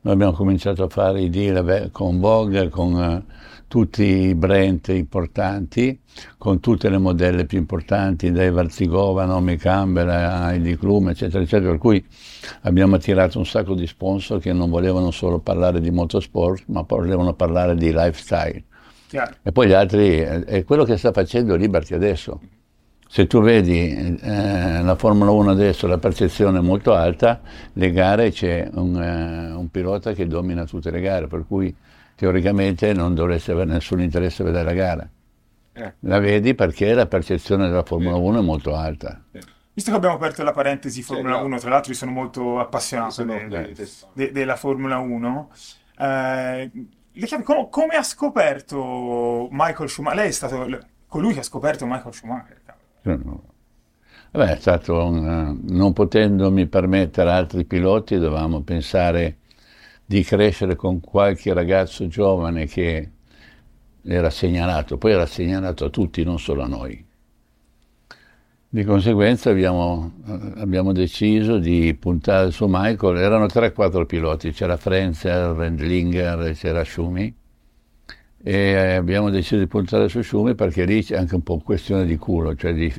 Noi 0.00 0.14
abbiamo 0.14 0.32
cominciato 0.32 0.84
a 0.84 0.88
fare 0.88 1.20
i 1.20 1.28
deal 1.28 1.90
con 1.92 2.18
Vogue, 2.18 2.70
con 2.70 2.98
eh, 2.98 3.24
tutti 3.68 4.04
i 4.04 4.34
brand 4.34 4.86
importanti, 4.88 6.00
con 6.38 6.60
tutte 6.60 6.88
le 6.88 6.96
modelle 6.96 7.44
più 7.44 7.58
importanti, 7.58 8.32
dai 8.32 8.50
Varzigova, 8.50 9.26
Naomi 9.26 9.58
Campbell, 9.58 10.08
a 10.08 10.50
Heidi 10.50 10.78
Klum, 10.78 11.10
eccetera, 11.10 11.42
eccetera. 11.42 11.72
Per 11.72 11.78
cui 11.78 12.02
abbiamo 12.62 12.96
attirato 12.96 13.36
un 13.36 13.44
sacco 13.44 13.74
di 13.74 13.86
sponsor 13.86 14.40
che 14.40 14.54
non 14.54 14.70
volevano 14.70 15.10
solo 15.10 15.40
parlare 15.40 15.78
di 15.78 15.90
motorsport, 15.90 16.62
ma 16.68 16.86
volevano 16.88 17.34
parlare 17.34 17.74
di 17.74 17.92
lifestyle. 17.92 18.64
Chiaro. 19.08 19.34
E 19.42 19.52
poi 19.52 19.66
gli 19.68 19.72
altri, 19.72 20.20
eh, 20.20 20.44
è 20.44 20.64
quello 20.64 20.84
che 20.84 20.96
sta 20.96 21.12
facendo 21.12 21.56
Liberty 21.56 21.94
adesso. 21.94 22.40
Se 23.10 23.26
tu 23.26 23.40
vedi 23.40 24.18
eh, 24.20 24.82
la 24.82 24.94
Formula 24.96 25.30
1 25.30 25.50
adesso, 25.50 25.86
la 25.86 25.96
percezione 25.96 26.58
è 26.58 26.60
molto 26.60 26.92
alta, 26.94 27.40
le 27.72 27.90
gare 27.90 28.30
c'è 28.30 28.68
un, 28.74 29.02
eh, 29.02 29.50
un 29.52 29.70
pilota 29.70 30.12
che 30.12 30.26
domina 30.26 30.66
tutte 30.66 30.90
le 30.90 31.00
gare, 31.00 31.26
per 31.26 31.46
cui 31.48 31.74
teoricamente 32.14 32.92
non 32.92 33.14
dovresti 33.14 33.50
avere 33.50 33.70
nessun 33.70 34.02
interesse 34.02 34.42
a 34.42 34.44
vedere 34.44 34.64
la 34.64 34.72
gara. 34.74 35.08
Eh. 35.72 35.92
La 36.00 36.18
vedi 36.18 36.54
perché 36.54 36.92
la 36.92 37.06
percezione 37.06 37.68
della 37.68 37.84
Formula 37.84 38.16
1 38.16 38.40
è 38.40 38.42
molto 38.42 38.74
alta. 38.74 39.22
Visto 39.72 39.90
che 39.90 39.96
abbiamo 39.96 40.16
aperto 40.16 40.42
la 40.42 40.50
parentesi 40.52 41.02
Formula 41.02 41.38
no. 41.38 41.44
1, 41.44 41.58
tra 41.60 41.70
l'altro 41.70 41.92
io 41.92 41.96
sono 41.96 42.10
molto 42.10 42.58
appassionato 42.58 43.12
Sono- 43.12 43.32
de- 43.48 43.72
de- 43.72 43.88
de- 44.12 44.32
della 44.32 44.56
Formula 44.56 44.98
1, 44.98 45.50
eh, 46.00 46.70
le 47.18 47.26
chiedo 47.26 47.42
com- 47.44 47.68
come 47.68 47.96
ha 47.96 48.02
scoperto 48.02 49.48
Michael 49.50 49.88
Schumacher? 49.88 50.18
Lei 50.20 50.28
è 50.28 50.32
stato 50.32 50.66
l- 50.66 50.86
colui 51.06 51.32
che 51.32 51.40
ha 51.40 51.42
scoperto 51.42 51.86
Michael 51.86 52.14
Schumacher. 52.14 52.62
Vabbè, 54.30 54.52
è 54.52 54.60
stato 54.60 54.94
un, 55.06 55.60
non 55.64 55.92
potendomi 55.92 56.66
permettere 56.66 57.30
altri 57.30 57.64
piloti, 57.64 58.16
dovevamo 58.18 58.62
pensare 58.62 59.38
di 60.04 60.22
crescere 60.22 60.76
con 60.76 61.00
qualche 61.00 61.52
ragazzo 61.52 62.06
giovane 62.08 62.66
che 62.66 63.10
era 64.02 64.30
segnalato, 64.30 64.98
poi 64.98 65.12
era 65.12 65.26
segnalato 65.26 65.86
a 65.86 65.90
tutti, 65.90 66.22
non 66.24 66.38
solo 66.38 66.62
a 66.62 66.66
noi. 66.66 67.07
Di 68.70 68.84
conseguenza 68.84 69.48
abbiamo, 69.48 70.12
eh, 70.26 70.60
abbiamo 70.60 70.92
deciso 70.92 71.56
di 71.56 71.96
puntare 71.98 72.50
su 72.50 72.66
Michael, 72.68 73.16
erano 73.16 73.46
3-4 73.46 74.04
piloti, 74.04 74.50
c'era 74.50 74.76
Frenzer, 74.76 75.56
Wendlinger, 75.56 76.52
c'era 76.52 76.84
Schumi. 76.84 77.34
E 78.42 78.52
eh, 78.52 78.94
abbiamo 78.94 79.30
deciso 79.30 79.58
di 79.58 79.66
puntare 79.66 80.10
su 80.10 80.20
Schumi 80.20 80.54
perché 80.54 80.84
lì 80.84 81.02
c'è 81.02 81.16
anche 81.16 81.34
un 81.34 81.42
po' 81.42 81.56
questione 81.64 82.04
di 82.04 82.18
culo, 82.18 82.54
cioè 82.56 82.74
di, 82.74 82.92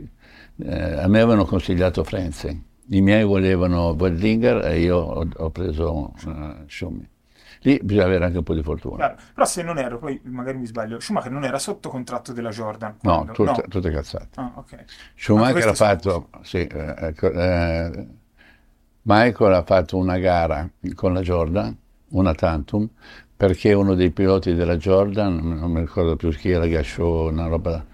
eh, 0.63 0.73
a 0.73 1.07
me 1.07 1.19
avevano 1.19 1.45
consigliato 1.45 2.03
Frenzen, 2.03 2.63
i 2.89 3.01
miei 3.01 3.23
volevano 3.23 3.89
Wendlinger 3.89 4.65
e 4.65 4.79
io 4.79 4.97
ho, 4.97 5.27
ho 5.31 5.49
preso 5.51 6.13
eh, 6.25 6.63
Schumi. 6.65 7.07
Lì 7.61 7.79
bisogna 7.83 8.05
avere 8.05 8.25
anche 8.25 8.37
un 8.37 8.43
po' 8.43 8.53
di 8.53 8.63
fortuna. 8.63 8.95
Chiaro. 8.95 9.15
Però 9.33 9.45
se 9.45 9.63
non 9.63 9.77
ero, 9.77 9.99
poi 9.99 10.19
magari 10.23 10.57
mi 10.57 10.65
sbaglio, 10.65 10.99
Schumacher 10.99 11.31
non 11.31 11.43
era 11.43 11.59
sotto 11.59 11.89
contratto 11.89 12.31
della 12.31 12.49
Jordan. 12.49 12.95
No, 13.01 13.25
quando- 13.25 13.33
tutte, 13.33 13.63
tutte 13.67 13.91
cazzate. 13.91 14.27
Ah, 14.35 14.51
ok. 14.55 14.85
Schumacher 15.15 15.65
Ma 15.65 15.71
ha 15.71 15.73
fatto, 15.73 16.29
sì, 16.41 16.65
eh, 16.65 16.95
ecco, 16.97 17.31
eh, 17.31 18.07
Michael 19.03 19.53
ha 19.53 19.63
fatto 19.63 19.97
una 19.97 20.17
gara 20.17 20.69
con 20.93 21.13
la 21.13 21.21
Jordan, 21.21 21.75
una 22.09 22.33
tantum, 22.33 22.87
perché 23.35 23.73
uno 23.73 23.93
dei 23.95 24.11
piloti 24.11 24.53
della 24.53 24.77
Jordan, 24.77 25.35
non 25.35 25.71
mi 25.71 25.79
ricordo 25.79 26.15
più 26.15 26.29
chi 26.31 26.51
era, 26.51 26.65
Gasciò, 26.67 27.29
una 27.29 27.47
roba, 27.47 27.85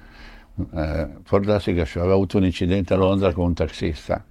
eh, 0.74 1.10
forse 1.24 1.74
Gasciò, 1.74 2.00
aveva 2.00 2.16
avuto 2.16 2.38
un 2.38 2.46
incidente 2.46 2.94
a 2.94 2.98
Londra 2.98 3.34
con 3.34 3.46
un 3.46 3.54
taxista. 3.54 4.24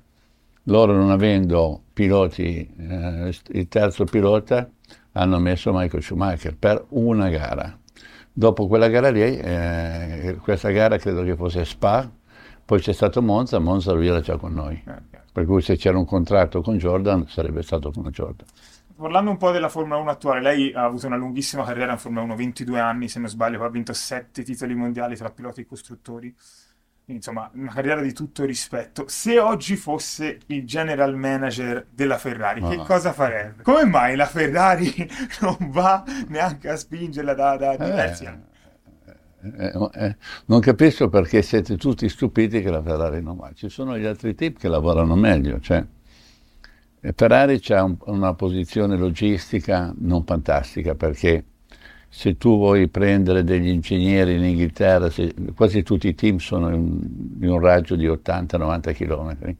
Loro 0.68 0.92
non 0.94 1.10
avendo 1.10 1.82
piloti, 1.92 2.66
eh, 2.78 3.34
il 3.48 3.68
terzo 3.68 4.04
pilota, 4.04 4.68
hanno 5.14 5.38
messo 5.38 5.72
Michael 5.72 6.02
Schumacher 6.02 6.56
per 6.56 6.84
una 6.90 7.28
gara. 7.28 7.78
Dopo 8.32 8.66
quella 8.66 8.88
gara 8.88 9.10
lì, 9.10 9.20
eh, 9.20 10.38
questa 10.42 10.70
gara 10.70 10.98
credo 10.98 11.22
che 11.22 11.36
fosse 11.36 11.64
Spa, 11.64 12.10
poi 12.64 12.80
c'è 12.80 12.92
stato 12.92 13.22
Monza, 13.22 13.58
Monza 13.58 13.92
lui 13.92 14.08
era 14.08 14.20
già 14.20 14.36
con 14.36 14.52
noi. 14.52 14.82
Eh. 14.86 15.22
Per 15.32 15.44
cui 15.46 15.62
se 15.62 15.76
c'era 15.76 15.98
un 15.98 16.04
contratto 16.04 16.60
con 16.62 16.78
Jordan 16.78 17.26
sarebbe 17.28 17.62
stato 17.62 17.90
con 17.90 18.04
Jordan. 18.10 18.46
Parlando 18.96 19.30
un 19.30 19.36
po' 19.36 19.50
della 19.50 19.68
Formula 19.68 19.96
1 19.96 20.10
attuale, 20.10 20.40
lei 20.40 20.72
ha 20.72 20.84
avuto 20.84 21.06
una 21.06 21.16
lunghissima 21.16 21.64
carriera 21.64 21.92
in 21.92 21.98
Formula 21.98 22.22
1, 22.22 22.36
22 22.36 22.78
anni 22.78 23.08
se 23.08 23.18
non 23.18 23.28
sbaglio, 23.28 23.58
poi 23.58 23.66
ha 23.66 23.70
vinto 23.70 23.92
7 23.92 24.42
titoli 24.42 24.74
mondiali 24.74 25.16
tra 25.16 25.30
piloti 25.30 25.62
e 25.62 25.66
costruttori. 25.66 26.34
Insomma, 27.06 27.50
una 27.52 27.70
carriera 27.70 28.00
di 28.00 28.14
tutto 28.14 28.44
rispetto. 28.46 29.04
Se 29.08 29.38
oggi 29.38 29.76
fosse 29.76 30.38
il 30.46 30.64
general 30.64 31.14
manager 31.14 31.86
della 31.90 32.16
Ferrari, 32.16 32.62
che 32.62 32.76
Ah. 32.76 32.84
cosa 32.84 33.12
farebbe? 33.12 33.62
Come 33.62 33.84
mai 33.84 34.16
la 34.16 34.24
Ferrari 34.26 34.90
non 35.42 35.56
va 35.70 36.02
neanche 36.28 36.70
a 36.70 36.76
spingerla 36.76 37.34
da, 37.34 37.56
da 37.56 37.76
diversi 37.76 38.24
anni? 38.24 38.42
Eh, 39.58 39.88
eh, 39.92 40.16
non 40.46 40.60
capisco 40.60 41.10
perché 41.10 41.42
siete 41.42 41.76
tutti 41.76 42.08
stupiti 42.08 42.62
che 42.62 42.70
la 42.70 42.82
Ferrari 42.82 43.20
non 43.22 43.36
va. 43.36 43.52
Ci 43.52 43.68
sono 43.68 43.98
gli 43.98 44.06
altri 44.06 44.34
team 44.34 44.54
che 44.54 44.68
lavorano 44.68 45.14
meglio. 45.14 45.60
Cioè, 45.60 45.84
eh, 47.00 47.12
Ferrari 47.14 47.60
ha 47.68 47.84
una 48.06 48.32
posizione 48.32 48.96
logistica 48.96 49.92
non 49.98 50.24
fantastica 50.24 50.94
perché 50.94 51.44
se 52.16 52.38
tu 52.38 52.56
vuoi 52.56 52.86
prendere 52.86 53.42
degli 53.42 53.66
ingegneri 53.66 54.36
in 54.36 54.44
Inghilterra, 54.44 55.10
se- 55.10 55.34
quasi 55.52 55.82
tutti 55.82 56.06
i 56.06 56.14
team 56.14 56.36
sono 56.36 56.72
in, 56.72 57.00
in 57.40 57.50
un 57.50 57.58
raggio 57.58 57.96
di 57.96 58.06
80-90 58.06 58.94
km. 58.94 59.56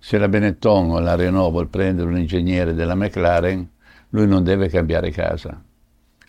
Se 0.00 0.18
la 0.18 0.28
Benetton 0.28 0.90
o 0.90 0.98
la 0.98 1.14
Renault 1.14 1.52
vuol 1.52 1.68
prendere 1.68 2.08
un 2.08 2.18
ingegnere 2.18 2.74
della 2.74 2.96
McLaren, 2.96 3.70
lui 4.08 4.26
non 4.26 4.42
deve 4.42 4.68
cambiare 4.68 5.12
casa. 5.12 5.62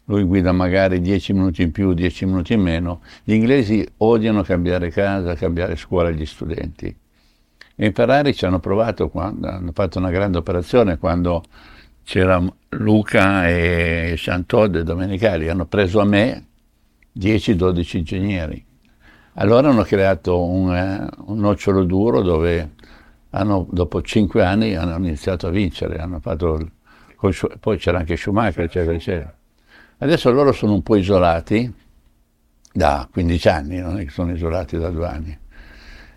Lui 0.05 0.23
guida 0.23 0.51
magari 0.51 1.01
10 1.01 1.33
minuti 1.33 1.63
in 1.63 1.71
più, 1.71 1.93
10 1.93 2.25
minuti 2.27 2.53
in 2.53 2.61
meno. 2.61 3.01
Gli 3.23 3.33
inglesi 3.33 3.83
odiano 3.97 4.43
cambiare 4.43 4.91
casa, 4.91 5.33
cambiare 5.33 5.75
scuola 5.77 6.09
agli 6.09 6.27
studenti. 6.27 6.95
E 7.75 7.85
in 7.85 7.93
Ferrari 7.93 8.35
ci 8.35 8.45
hanno 8.45 8.59
provato, 8.59 9.09
quando, 9.09 9.47
hanno 9.47 9.71
fatto 9.73 9.97
una 9.97 10.11
grande 10.11 10.37
operazione 10.37 10.99
quando 10.99 11.43
c'era 12.03 12.39
Luca 12.69 13.47
e 13.47 14.13
Chantod 14.17 14.75
e 14.75 14.83
Domenicali, 14.83 15.49
hanno 15.49 15.65
preso 15.65 15.99
a 15.99 16.05
me 16.05 16.45
10-12 17.17 17.97
ingegneri. 17.97 18.65
Allora 19.33 19.69
hanno 19.69 19.83
creato 19.83 20.43
un, 20.43 20.75
eh, 20.75 21.07
un 21.25 21.39
nocciolo 21.39 21.83
duro 21.83 22.21
dove 22.21 22.71
hanno, 23.31 23.67
dopo 23.71 24.01
5 24.01 24.43
anni 24.43 24.75
hanno 24.75 24.95
iniziato 24.97 25.47
a 25.47 25.49
vincere, 25.49 25.97
hanno 25.97 26.19
fatto 26.19 26.71
poi 27.59 27.77
c'era 27.77 27.99
anche 27.99 28.15
Schumacher, 28.15 28.63
eccetera, 28.63 28.95
eccetera. 28.95 29.33
Adesso 29.97 30.31
loro 30.31 30.53
sono 30.53 30.73
un 30.73 30.81
po' 30.81 30.95
isolati 30.95 31.71
da 32.71 33.07
15 33.11 33.49
anni, 33.49 33.79
non 33.79 33.99
è 33.99 34.05
che 34.05 34.11
sono 34.11 34.31
isolati 34.31 34.77
da 34.77 34.89
due 34.89 35.05
anni. 35.05 35.38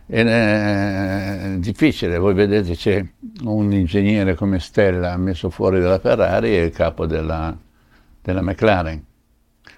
È 0.05 1.55
difficile, 1.59 2.19
voi 2.19 2.35
vedete 2.35 2.75
c'è 2.75 3.05
un 3.45 3.73
ingegnere 3.73 4.35
come 4.35 4.59
Stella 4.59 5.17
messo 5.17 5.49
fuori 5.49 5.81
dalla 5.81 6.01
Ferrari 6.01 6.57
e 6.57 6.65
il 6.65 6.73
capo 6.73 7.07
della, 7.07 7.57
della 8.21 8.43
McLaren. 8.43 9.03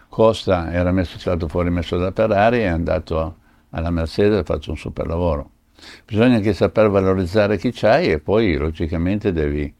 Costa 0.08 0.72
era 0.72 0.92
messo, 0.92 1.18
stato 1.18 1.46
fuori 1.46 1.70
messo 1.70 1.96
dalla 1.98 2.12
Ferrari 2.12 2.58
e 2.58 2.62
è 2.62 2.66
andato 2.66 3.36
alla 3.70 3.90
Mercedes 3.90 4.36
e 4.36 4.40
ha 4.40 4.44
fatto 4.44 4.70
un 4.70 4.76
super 4.76 5.06
lavoro. 5.06 5.50
Bisogna 6.06 6.36
anche 6.36 6.54
saper 6.54 6.88
valorizzare 6.88 7.58
chi 7.58 7.70
c'hai 7.72 8.10
e 8.10 8.20
poi 8.20 8.56
logicamente 8.56 9.32
devi 9.32 9.72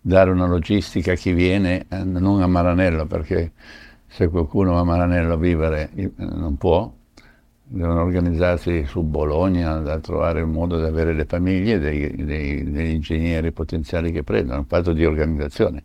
dare 0.00 0.30
una 0.30 0.46
logistica 0.46 1.12
a 1.12 1.16
chi 1.16 1.32
viene, 1.32 1.86
eh, 1.88 2.04
non 2.04 2.42
a 2.42 2.46
Maranello, 2.46 3.06
perché 3.06 3.52
se 4.06 4.28
qualcuno 4.28 4.72
va 4.72 4.80
a 4.80 4.84
Maranello 4.84 5.32
a 5.34 5.38
vivere 5.38 5.90
eh, 5.94 6.10
non 6.16 6.56
può, 6.56 6.92
devono 7.72 8.02
organizzarsi 8.02 8.84
su 8.84 9.02
Bologna 9.02 9.78
da 9.78 9.98
trovare 9.98 10.40
il 10.40 10.46
modo 10.46 10.78
di 10.78 10.84
avere 10.84 11.14
le 11.14 11.24
famiglie 11.24 11.78
dei- 11.78 12.14
dei- 12.24 12.70
degli 12.70 12.90
ingegneri 12.90 13.50
potenziali 13.52 14.12
che 14.12 14.22
prendono, 14.22 14.58
un 14.60 14.66
fatto 14.66 14.92
di 14.92 15.04
organizzazione. 15.04 15.82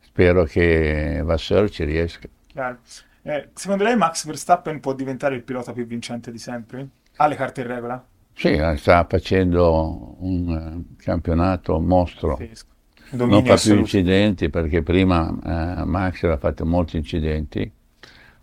Spero 0.00 0.44
che 0.44 1.22
Vasseur 1.24 1.70
ci 1.70 1.84
riesca. 1.84 2.28
Eh, 3.22 3.48
secondo 3.54 3.84
lei 3.84 3.96
Max 3.96 4.26
Verstappen 4.26 4.80
può 4.80 4.92
diventare 4.92 5.34
il 5.34 5.42
pilota 5.42 5.72
più 5.72 5.86
vincente 5.86 6.30
di 6.30 6.38
sempre? 6.38 6.88
Ha 7.16 7.26
le 7.26 7.36
carte 7.36 7.62
in 7.62 7.66
regola? 7.68 8.04
Sì, 8.34 8.48
eh, 8.48 8.76
sta 8.76 9.06
facendo 9.08 10.16
un 10.18 10.84
eh, 10.98 11.02
campionato 11.02 11.80
mostro. 11.80 12.36
Non 13.10 13.30
fa 13.30 13.40
più 13.42 13.52
assoluto. 13.52 13.80
incidenti 13.80 14.50
perché 14.50 14.82
prima 14.82 15.28
eh, 15.28 15.84
Max 15.84 16.22
aveva 16.24 16.38
fatto 16.38 16.66
molti 16.66 16.96
incidenti, 16.96 17.70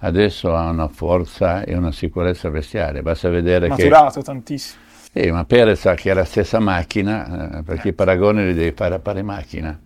adesso 0.02 0.56
ha 0.56 0.70
una 0.70 0.88
forza 0.88 1.64
e 1.64 1.76
una 1.76 1.92
sicurezza 1.92 2.50
bestiale. 2.50 3.02
Basta 3.02 3.30
vedere 3.30 3.68
che 3.68 3.90
Maturato 3.90 4.22
tantissimo. 4.22 4.82
Sì, 5.14 5.30
ma 5.30 5.44
Perez 5.44 5.86
ha 5.88 5.94
che 5.94 6.12
è 6.12 6.14
la 6.14 6.24
stessa 6.24 6.60
macchina, 6.60 7.60
eh, 7.60 7.64
perché 7.64 7.90
i 7.90 7.94
paragoni 7.94 8.46
li 8.46 8.54
devi 8.54 8.72
fare 8.74 8.96
a 8.96 9.00
pari 9.00 9.24
macchina. 9.24 9.78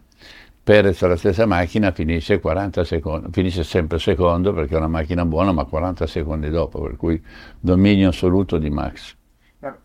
Perez 0.64 1.02
ha 1.02 1.08
la 1.08 1.16
stessa 1.16 1.46
macchina, 1.46 1.92
finisce 1.92 2.40
40 2.40 2.84
secondi, 2.84 3.28
finisce 3.32 3.64
sempre 3.64 4.00
secondo 4.00 4.54
perché 4.54 4.76
è 4.76 4.78
una 4.78 4.88
macchina 4.88 5.26
buona, 5.26 5.52
ma 5.52 5.64
40 5.64 6.06
secondi 6.08 6.50
dopo, 6.50 6.82
per 6.82 6.96
cui 6.96 7.22
dominio 7.60 8.10
assoluto 8.10 8.58
di 8.58 8.70
Max. 8.70 9.16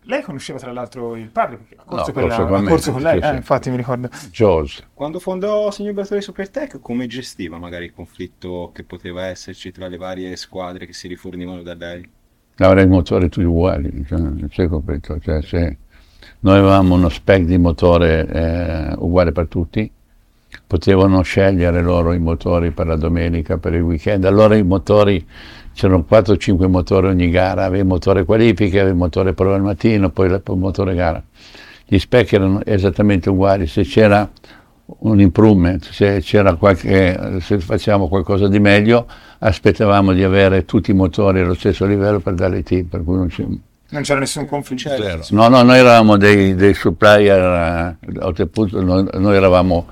Lei 0.03 0.21
conosceva 0.21 0.59
tra 0.59 0.71
l'altro 0.71 1.15
il 1.15 1.29
padre? 1.29 1.57
Perché 1.57 1.75
ha 1.77 1.83
corso, 1.83 2.07
No, 2.07 2.13
con, 2.13 2.21
corso 2.23 2.41
la- 2.41 2.47
con 2.47 2.65
corso 2.65 2.91
con 2.91 3.01
lei, 3.01 3.21
sì, 3.21 3.27
eh, 3.27 3.35
infatti 3.35 3.69
mi 3.69 3.77
ricordo. 3.77 4.09
Jaws. 4.31 4.87
Quando 4.93 5.19
fondò 5.19 5.71
Signor 5.71 5.93
Bertoli 5.93 6.21
Supertech, 6.21 6.79
come 6.79 7.07
gestiva 7.07 7.57
magari 7.57 7.85
il 7.85 7.93
conflitto 7.93 8.71
che 8.73 8.83
poteva 8.83 9.25
esserci 9.25 9.71
tra 9.71 9.87
le 9.87 9.97
varie 9.97 10.35
squadre 10.35 10.85
che 10.85 10.93
si 10.93 11.07
rifornivano 11.07 11.61
da 11.63 11.73
lei? 11.73 12.07
Avrei 12.57 12.83
i 12.83 12.87
motori 12.87 13.29
tutti 13.29 13.45
uguali, 13.45 14.05
cioè, 14.07 14.19
non 14.19 14.47
c'è 14.49 14.67
conflitto. 14.67 15.19
Cioè, 15.19 15.41
se 15.41 15.77
noi 16.41 16.57
avevamo 16.59 16.95
uno 16.95 17.09
spec 17.09 17.43
di 17.43 17.57
motore 17.57 18.27
eh, 18.27 18.93
uguale 18.97 19.31
per 19.31 19.47
tutti, 19.47 19.91
potevano 20.67 21.21
scegliere 21.21 21.81
loro 21.81 22.13
i 22.13 22.19
motori 22.19 22.71
per 22.71 22.87
la 22.87 22.95
domenica, 22.97 23.57
per 23.57 23.73
il 23.73 23.81
weekend. 23.81 24.25
Allora 24.25 24.55
i 24.55 24.63
motori, 24.63 25.25
c'erano 25.73 26.05
4-5 26.09 26.67
motori 26.67 27.07
ogni 27.07 27.29
gara, 27.29 27.65
avevi 27.65 27.81
il 27.81 27.87
motore 27.87 28.25
qualifiche, 28.25 28.79
avevi 28.79 28.93
il 28.93 28.97
motore 28.97 29.33
prova 29.33 29.55
al 29.55 29.61
mattino, 29.61 30.09
poi 30.09 30.27
il 30.27 30.41
motore 30.55 30.95
gara. 30.95 31.21
Gli 31.85 31.99
spec 31.99 32.33
erano 32.33 32.61
esattamente 32.63 33.29
uguali, 33.29 33.67
se 33.67 33.83
c'era 33.83 34.29
un 34.99 35.19
improvement, 35.19 35.83
se 35.89 36.19
c'era 36.21 36.55
qualche, 36.55 37.39
se 37.41 37.59
facevamo 37.59 38.07
qualcosa 38.07 38.47
di 38.47 38.59
meglio, 38.59 39.07
aspettavamo 39.39 40.13
di 40.13 40.23
avere 40.23 40.65
tutti 40.65 40.91
i 40.91 40.93
motori 40.93 41.39
allo 41.39 41.53
stesso 41.53 41.85
livello 41.85 42.19
per 42.19 42.33
dare 42.33 42.59
i 42.59 42.63
team, 42.63 42.85
per 42.85 43.03
cui 43.03 43.15
non 43.15 43.27
c'è, 43.27 43.45
Non 43.89 44.01
c'era 44.01 44.19
nessun 44.19 44.45
conflitto. 44.45 44.89
Certo. 44.89 45.27
No, 45.31 45.47
no, 45.47 45.61
noi 45.63 45.77
eravamo 45.77 46.17
dei, 46.17 46.55
dei 46.55 46.73
supplier, 46.73 47.97
eh, 47.99 48.19
oltretutto 48.19 48.81
noi, 48.81 49.07
noi 49.13 49.35
eravamo, 49.35 49.87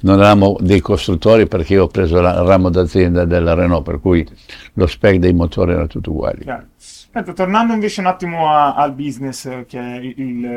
non 0.00 0.18
eravamo 0.18 0.56
dei 0.60 0.80
costruttori 0.80 1.46
perché 1.46 1.74
io 1.74 1.84
ho 1.84 1.88
preso 1.88 2.20
la- 2.20 2.34
il 2.34 2.46
ramo 2.46 2.68
d'azienda 2.70 3.24
della 3.24 3.54
Renault, 3.54 3.84
per 3.84 4.00
cui 4.00 4.26
lo 4.74 4.86
spec 4.86 5.16
dei 5.16 5.32
motori 5.32 5.72
era 5.72 5.86
tutto 5.86 6.10
uguale. 6.10 6.66
Senta, 6.76 7.32
tornando 7.32 7.72
invece 7.72 8.00
un 8.00 8.06
attimo 8.06 8.48
a- 8.50 8.74
al 8.74 8.92
business, 8.92 9.46
eh, 9.46 9.64
che 9.66 9.78
è 9.78 9.96
il, 9.96 10.14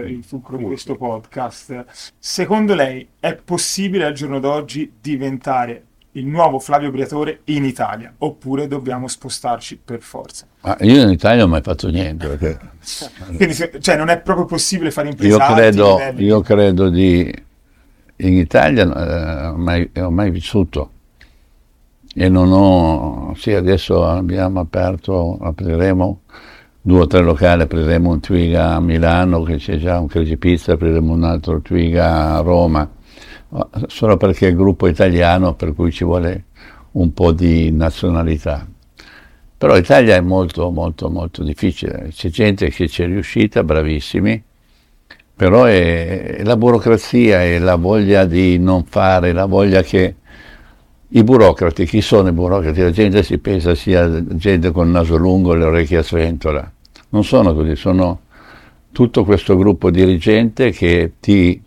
il 0.07 0.24
fulcro 0.24 0.57
di 0.57 0.63
questo 0.65 0.95
podcast, 0.95 1.86
secondo 2.19 2.75
lei 2.75 3.07
è 3.19 3.36
possibile 3.36 4.05
al 4.05 4.13
giorno 4.13 4.39
d'oggi 4.39 4.91
diventare 5.01 5.83
il 6.15 6.25
nuovo 6.27 6.60
Flavio 6.60 6.91
Briatore 6.91 7.39
in 7.45 7.63
Italia 7.63 8.13
oppure 8.17 8.67
dobbiamo 8.67 9.07
spostarci 9.07 9.79
per 9.83 10.01
forza? 10.01 10.45
Ma 10.62 10.75
io 10.81 11.01
in 11.01 11.10
Italia 11.10 11.38
non 11.39 11.48
ho 11.48 11.51
mai 11.53 11.62
fatto 11.62 11.88
niente, 11.89 12.27
perché 12.27 12.60
Quindi, 13.38 13.55
cioè, 13.79 13.95
non 13.95 14.10
è 14.10 14.19
proprio 14.19 14.45
possibile 14.45 14.91
fare 14.91 15.07
io 15.07 15.13
imprese 15.13 15.36
a 15.41 15.45
alti 15.48 15.60
credo, 15.62 16.00
io 16.17 16.41
credo 16.41 16.89
di... 16.89 17.33
In 18.24 18.38
Italia 18.38 18.84
eh, 18.84 20.01
ho 20.01 20.12
mai, 20.12 20.30
vissuto 20.30 20.92
e 22.13 22.30
non 22.30 22.51
ho... 22.51 23.34
Sì, 23.36 23.51
adesso 23.54 24.06
abbiamo 24.06 24.60
aperto, 24.60 25.38
apriremo 25.42 26.22
due 26.82 27.00
o 27.01 27.08
tre 27.08 27.22
locali, 27.22 27.63
apriremo 27.63 28.12
un 28.12 28.20
Twiga 28.20 28.75
a 28.75 28.80
Milano, 28.80 29.42
che 29.42 29.58
c'è 29.58 29.78
già 29.78 30.00
un 30.00 30.08
Crazy 30.08 30.38
Pizza, 30.38 30.74
apriremo 30.74 31.13
un 31.13 31.24
altro 31.24 31.62
Twiga 31.62 32.36
a 32.36 32.42
Roma, 32.42 32.88
ma 33.50 33.70
solo 33.88 34.18
perché 34.18 34.48
è 34.48 34.50
il 34.51 34.56
gruppo 34.56 34.88
italiano, 34.88 35.56
per 35.56 35.74
cui 35.74 35.92
ci 35.92 36.04
vuole 36.04 36.46
un 36.92 37.13
po' 37.13 37.32
di 37.32 37.72
nazionalità. 37.72 38.67
Però 39.58 39.74
l'Italia 39.76 40.15
è 40.15 40.22
molto, 40.22 40.69
molto, 40.69 41.10
molto 41.10 41.43
difficile. 41.43 42.10
C'è 42.12 42.30
gente 42.30 42.69
che 42.69 42.88
ci 42.88 43.02
è 43.02 43.06
riuscita, 43.08 43.63
bravissimi, 43.63 44.43
però 45.41 45.63
è, 45.63 46.36
è 46.36 46.43
la 46.43 46.56
burocrazia 46.56 47.43
e 47.43 47.58
la 47.58 47.73
voglia 47.73 48.25
di 48.25 48.60
non 48.60 48.84
fare, 48.84 49.32
la 49.32 49.45
voglia 49.45 49.82
che 49.82 50.17
i 51.08 51.23
burocrati, 51.23 51.84
chi 51.86 51.99
sono 51.99 52.30
i 52.30 52.32
burocrati? 52.32 52.80
La 52.80 52.91
gente 52.91 53.23
si 53.23 53.39
pensa 53.39 53.73
sia 53.73 54.23
gente 54.36 54.69
con 54.69 54.86
il 54.86 54.91
naso 54.91 55.15
lungo 55.15 55.56
e 55.56 55.58
le 55.58 55.63
orecchie 55.63 55.97
a 55.97 56.04
sventola. 56.04 56.71
Non 57.10 57.23
sono 57.23 57.56
così, 57.56 57.75
sono 57.75 58.19
tutto 58.91 59.25
questo 59.25 59.58
gruppo 59.58 59.89
dirigente 59.89 60.69
che 60.69 61.13
ti, 61.19 61.60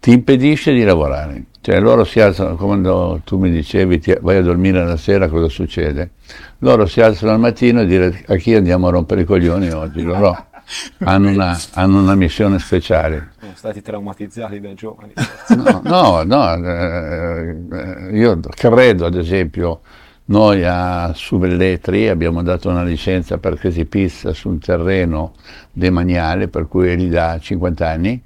ti 0.00 0.10
impedisce 0.10 0.72
di 0.72 0.82
lavorare. 0.82 1.44
Cioè 1.60 1.78
loro 1.78 2.02
si 2.02 2.18
alzano, 2.18 2.56
quando 2.56 3.20
tu 3.22 3.38
mi 3.38 3.52
dicevi 3.52 4.00
ti- 4.00 4.16
vai 4.20 4.38
a 4.38 4.42
dormire 4.42 4.84
la 4.84 4.96
sera 4.96 5.28
cosa 5.28 5.48
succede? 5.48 6.10
Loro 6.58 6.86
si 6.86 7.00
alzano 7.00 7.30
al 7.30 7.38
mattino 7.38 7.82
e 7.82 7.86
dire 7.86 8.24
a 8.26 8.34
chi 8.34 8.52
andiamo 8.52 8.88
a 8.88 8.90
rompere 8.90 9.20
i 9.20 9.24
coglioni 9.24 9.70
oggi? 9.70 10.02
Loro 10.02 10.49
hanno 10.98 11.30
una, 11.30 11.58
hanno 11.74 12.00
una 12.00 12.14
missione 12.14 12.58
speciale. 12.58 13.32
Sono 13.38 13.52
stati 13.54 13.82
traumatizzati 13.82 14.60
da 14.60 14.74
giovani. 14.74 15.12
No, 15.56 15.80
no, 15.84 16.22
no, 16.22 16.66
eh, 16.66 18.10
io 18.12 18.40
credo 18.54 19.06
ad 19.06 19.16
esempio, 19.16 19.80
noi 20.26 20.64
a 20.64 21.12
Suvelletri 21.14 22.08
abbiamo 22.08 22.42
dato 22.42 22.68
una 22.68 22.84
licenza 22.84 23.38
per 23.38 23.58
Crazy 23.58 23.84
Pizza 23.84 24.32
su 24.32 24.48
un 24.48 24.58
terreno 24.58 25.34
demaniale 25.72 26.48
per 26.48 26.68
cui 26.68 26.88
è 26.88 26.96
lì 26.96 27.08
da 27.08 27.38
50 27.38 27.88
anni, 27.88 28.22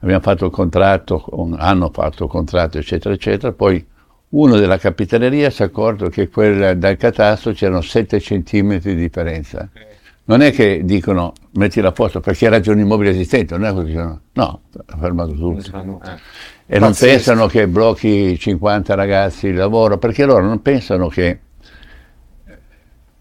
abbiamo 0.00 0.20
fatto 0.20 0.44
il 0.46 0.52
contratto, 0.52 1.18
con- 1.18 1.56
hanno 1.58 1.90
fatto 1.92 2.24
il 2.24 2.30
contratto 2.30 2.78
eccetera 2.78 3.14
eccetera, 3.14 3.52
poi 3.52 3.84
uno 4.30 4.56
della 4.56 4.78
capitaneria 4.78 5.50
si 5.50 5.62
è 5.62 5.64
accorto 5.64 6.08
che 6.08 6.28
quel, 6.28 6.78
dal 6.78 6.96
catasto 6.96 7.50
c'erano 7.52 7.80
7 7.80 8.20
centimetri 8.20 8.94
di 8.94 9.00
differenza. 9.00 9.68
Non 10.30 10.42
è 10.42 10.52
che 10.52 10.82
dicono 10.84 11.32
metti 11.54 11.80
la 11.80 11.90
posto 11.90 12.20
perché 12.20 12.60
già 12.60 12.70
un 12.70 12.78
immobile 12.78 13.10
esistente, 13.10 13.58
non 13.58 13.66
è 13.66 13.72
così, 13.72 13.94
no, 13.94 14.20
no, 14.34 14.60
ha 14.86 14.96
fermato 14.96 15.32
tutto. 15.32 16.00
Eh. 16.04 16.18
E 16.66 16.78
non 16.78 16.90
Pazzesco. 16.90 17.12
pensano 17.12 17.46
che 17.48 17.66
blocchi 17.66 18.38
50 18.38 18.94
ragazzi 18.94 19.48
il 19.48 19.56
lavoro, 19.56 19.98
perché 19.98 20.24
loro 20.24 20.46
non 20.46 20.62
pensano 20.62 21.08
che 21.08 21.36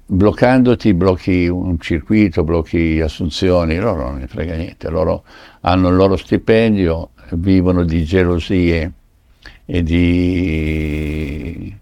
bloccandoti 0.06 0.94
blocchi 0.94 1.48
un 1.48 1.80
circuito, 1.80 2.44
blocchi 2.44 3.02
assunzioni, 3.02 3.80
loro 3.80 4.04
non 4.04 4.20
ne 4.20 4.28
frega 4.28 4.54
niente, 4.54 4.88
loro 4.92 5.24
hanno 5.62 5.90
il 5.90 5.96
loro 5.96 6.16
stipendio, 6.16 7.10
vivono 7.32 7.86
di 7.86 8.04
gelosie 8.04 8.92
e 9.66 9.82
di... 9.82 11.76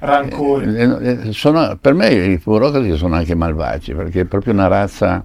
Rancore. 0.00 0.76
Eh, 0.76 1.28
eh, 1.28 1.32
sono- 1.32 1.76
per 1.80 1.94
me 1.94 2.08
i 2.10 2.38
burocrati 2.42 2.96
sono 2.96 3.14
anche 3.14 3.34
malvagi, 3.34 3.94
perché 3.94 4.20
è 4.22 4.24
proprio 4.24 4.52
una 4.52 4.66
razza... 4.66 5.24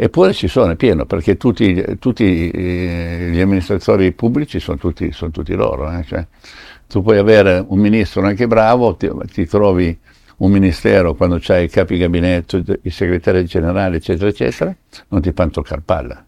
Eppure 0.00 0.32
ci 0.32 0.46
sono, 0.46 0.72
è 0.72 0.76
pieno, 0.76 1.06
perché 1.06 1.36
tutti, 1.36 1.84
tutti, 1.98 2.50
eh, 2.50 3.30
gli 3.32 3.40
amministratori 3.40 4.12
pubblici 4.12 4.60
sono 4.60 4.78
tutti, 4.78 5.10
sono 5.12 5.32
tutti 5.32 5.54
loro. 5.54 5.90
eh, 5.90 6.04
cioè, 6.04 6.24
tu 6.86 7.02
puoi 7.02 7.18
avere 7.18 7.64
un 7.66 7.80
ministro 7.80 8.22
anche 8.24 8.46
bravo, 8.46 8.94
ti, 8.94 9.10
ti 9.32 9.44
trovi 9.46 9.98
un 10.38 10.50
ministero 10.52 11.14
quando 11.14 11.38
c'hai 11.40 11.64
il 11.64 11.70
capi 11.70 11.98
gabinetto, 11.98 12.62
i 12.82 12.90
segretari 12.90 13.44
generali, 13.44 13.96
eccetera, 13.96 14.28
eccetera, 14.30 14.74
non 15.08 15.20
ti 15.20 15.32
fanno 15.32 15.50
toccare 15.50 15.82
palla. 15.84 16.24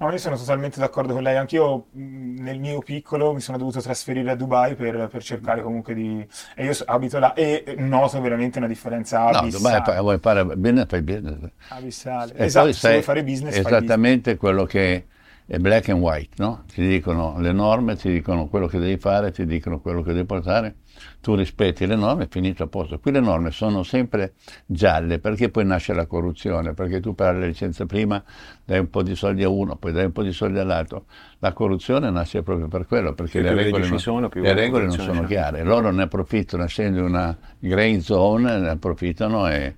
No, 0.00 0.10
io 0.10 0.16
sono 0.16 0.34
totalmente 0.36 0.80
d'accordo 0.80 1.12
con 1.12 1.22
lei, 1.22 1.36
anch'io 1.36 1.88
mh, 1.92 2.40
nel 2.40 2.58
mio 2.58 2.78
piccolo 2.80 3.34
mi 3.34 3.40
sono 3.40 3.58
dovuto 3.58 3.82
trasferire 3.82 4.30
a 4.30 4.34
Dubai 4.34 4.74
per, 4.74 5.08
per 5.08 5.22
cercare 5.22 5.62
comunque 5.62 5.92
di... 5.92 6.26
e 6.56 6.64
io 6.64 6.72
so- 6.72 6.84
abito 6.86 7.18
là 7.18 7.34
e 7.34 7.74
noto 7.76 8.18
veramente 8.22 8.56
una 8.56 8.66
differenza 8.66 9.30
No, 9.30 9.40
abissale. 9.40 9.50
Dubai 9.50 9.82
fa- 9.96 10.00
vuoi 10.00 10.18
fare 10.18 10.44
business, 10.56 10.86
fai 10.88 11.02
business. 11.02 11.50
abissale. 11.68 12.34
E 12.34 12.44
Esatto, 12.44 12.72
se 12.72 12.78
sai 12.78 12.90
vuoi 12.92 13.02
fare 13.02 13.22
business 13.24 13.60
fai 13.60 13.60
esattamente 13.60 14.36
quello 14.36 14.64
che 14.64 15.06
è 15.50 15.58
black 15.58 15.88
and 15.88 16.00
white, 16.00 16.36
no? 16.36 16.62
Ti 16.72 16.86
dicono 16.86 17.40
le 17.40 17.50
norme, 17.50 17.96
ti 17.96 18.08
dicono 18.08 18.46
quello 18.46 18.68
che 18.68 18.78
devi 18.78 18.98
fare, 18.98 19.32
ti 19.32 19.44
dicono 19.44 19.80
quello 19.80 20.00
che 20.00 20.12
devi 20.12 20.24
portare, 20.24 20.76
tu 21.20 21.34
rispetti 21.34 21.88
le 21.88 21.96
norme, 21.96 22.28
finito 22.30 22.62
a 22.62 22.66
posto. 22.68 23.00
Qui 23.00 23.10
le 23.10 23.18
norme 23.18 23.50
sono 23.50 23.82
sempre 23.82 24.34
gialle 24.64 25.18
perché 25.18 25.48
poi 25.48 25.64
nasce 25.64 25.92
la 25.92 26.06
corruzione, 26.06 26.72
perché 26.72 27.00
tu 27.00 27.16
per 27.16 27.34
la 27.34 27.46
licenza 27.46 27.84
prima 27.84 28.22
dai 28.64 28.78
un 28.78 28.90
po' 28.90 29.02
di 29.02 29.16
soldi 29.16 29.42
a 29.42 29.48
uno, 29.48 29.74
poi 29.74 29.90
dai 29.90 30.04
un 30.04 30.12
po' 30.12 30.22
di 30.22 30.30
soldi 30.30 30.60
all'altro. 30.60 31.06
La 31.40 31.52
corruzione 31.52 32.12
nasce 32.12 32.44
proprio 32.44 32.68
per 32.68 32.86
quello, 32.86 33.12
perché 33.14 33.40
le 33.40 33.52
regole, 33.52 33.88
non, 33.88 33.98
sono, 33.98 34.30
le 34.32 34.52
regole 34.52 34.84
non 34.84 34.98
sono 34.98 35.24
chiare. 35.24 35.64
Loro 35.64 35.90
ne 35.90 36.04
approfittano, 36.04 36.62
essendo 36.62 37.04
una 37.04 37.36
grey 37.58 38.00
zone, 38.00 38.56
ne 38.56 38.68
approfittano 38.68 39.48
e, 39.48 39.74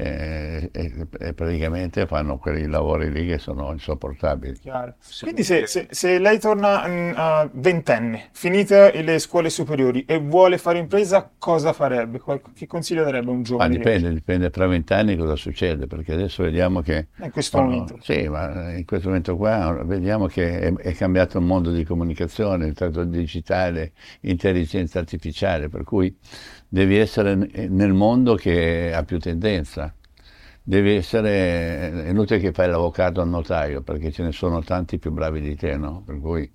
e, 0.00 0.70
e- 1.18 1.34
praticamente 1.34 2.06
fanno 2.06 2.38
quei 2.38 2.66
lavori 2.66 3.10
lì 3.10 3.26
che 3.26 3.38
sono 3.38 3.72
insopportabili. 3.72 4.58
Chiaro. 4.58 4.94
Quindi 5.20 5.42
se, 5.42 5.66
se- 5.66 5.88
se 5.90 6.18
lei 6.18 6.38
torna 6.38 6.86
mm, 6.86 7.12
a 7.16 7.50
ventenne, 7.52 8.28
finite 8.32 9.02
le 9.02 9.18
scuole 9.18 9.50
superiori 9.50 10.04
e 10.04 10.18
vuole 10.18 10.58
fare 10.58 10.78
impresa, 10.78 11.30
cosa 11.38 11.72
farebbe? 11.72 12.20
Qual- 12.20 12.40
Che 12.54 12.66
consiglio 12.66 13.02
darebbe 13.04 13.30
a 13.30 13.32
un 13.32 13.42
Ma 13.56 13.66
giovane? 13.66 13.68
di 13.68 13.76
dipende, 13.76 14.12
dipende 14.14 14.50
tra 14.50 14.66
vent'anni 14.68 15.16
cosa 15.16 15.34
succede, 15.34 15.86
perché 15.88 16.12
adesso 16.12 16.44
vediamo 16.44 16.80
che... 16.80 17.08
In 17.16 17.30
questo 17.32 17.58
No, 17.58 17.64
momento. 17.64 17.98
Sì, 18.00 18.28
ma 18.28 18.72
in 18.72 18.84
questo 18.84 19.08
momento 19.08 19.36
qua 19.36 19.82
vediamo 19.84 20.26
che 20.26 20.60
è, 20.60 20.72
è 20.74 20.94
cambiato 20.94 21.38
il 21.38 21.44
mondo 21.44 21.72
di 21.72 21.82
comunicazione, 21.84 22.66
il 22.66 22.74
tratto 22.74 23.02
digitale, 23.04 23.92
intelligenza 24.20 25.00
artificiale, 25.00 25.68
per 25.68 25.82
cui 25.82 26.16
devi 26.68 26.96
essere 26.96 27.34
n- 27.34 27.50
nel 27.70 27.92
mondo 27.92 28.34
che 28.34 28.92
ha 28.94 29.02
più 29.04 29.18
tendenza. 29.18 29.92
Devi 30.62 30.94
essere, 30.96 32.04
è 32.04 32.08
inutile 32.10 32.38
che 32.38 32.52
fai 32.52 32.68
l'avvocato 32.68 33.20
al 33.22 33.28
notaio, 33.28 33.80
perché 33.82 34.12
ce 34.12 34.22
ne 34.22 34.32
sono 34.32 34.62
tanti 34.62 34.98
più 34.98 35.10
bravi 35.12 35.40
di 35.40 35.56
te, 35.56 35.76
no? 35.78 36.04
Cui, 36.20 36.50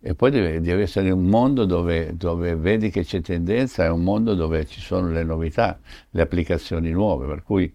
e 0.00 0.14
poi 0.14 0.30
devi, 0.30 0.60
devi 0.60 0.82
essere 0.82 1.08
in 1.08 1.12
un 1.14 1.24
mondo 1.24 1.64
dove, 1.64 2.16
dove 2.16 2.54
vedi 2.56 2.90
che 2.90 3.04
c'è 3.04 3.20
tendenza, 3.20 3.84
è 3.84 3.90
un 3.90 4.02
mondo 4.02 4.34
dove 4.34 4.66
ci 4.66 4.80
sono 4.80 5.08
le 5.10 5.22
novità, 5.22 5.78
le 6.10 6.22
applicazioni 6.22 6.90
nuove, 6.90 7.26
per 7.26 7.42
cui 7.42 7.72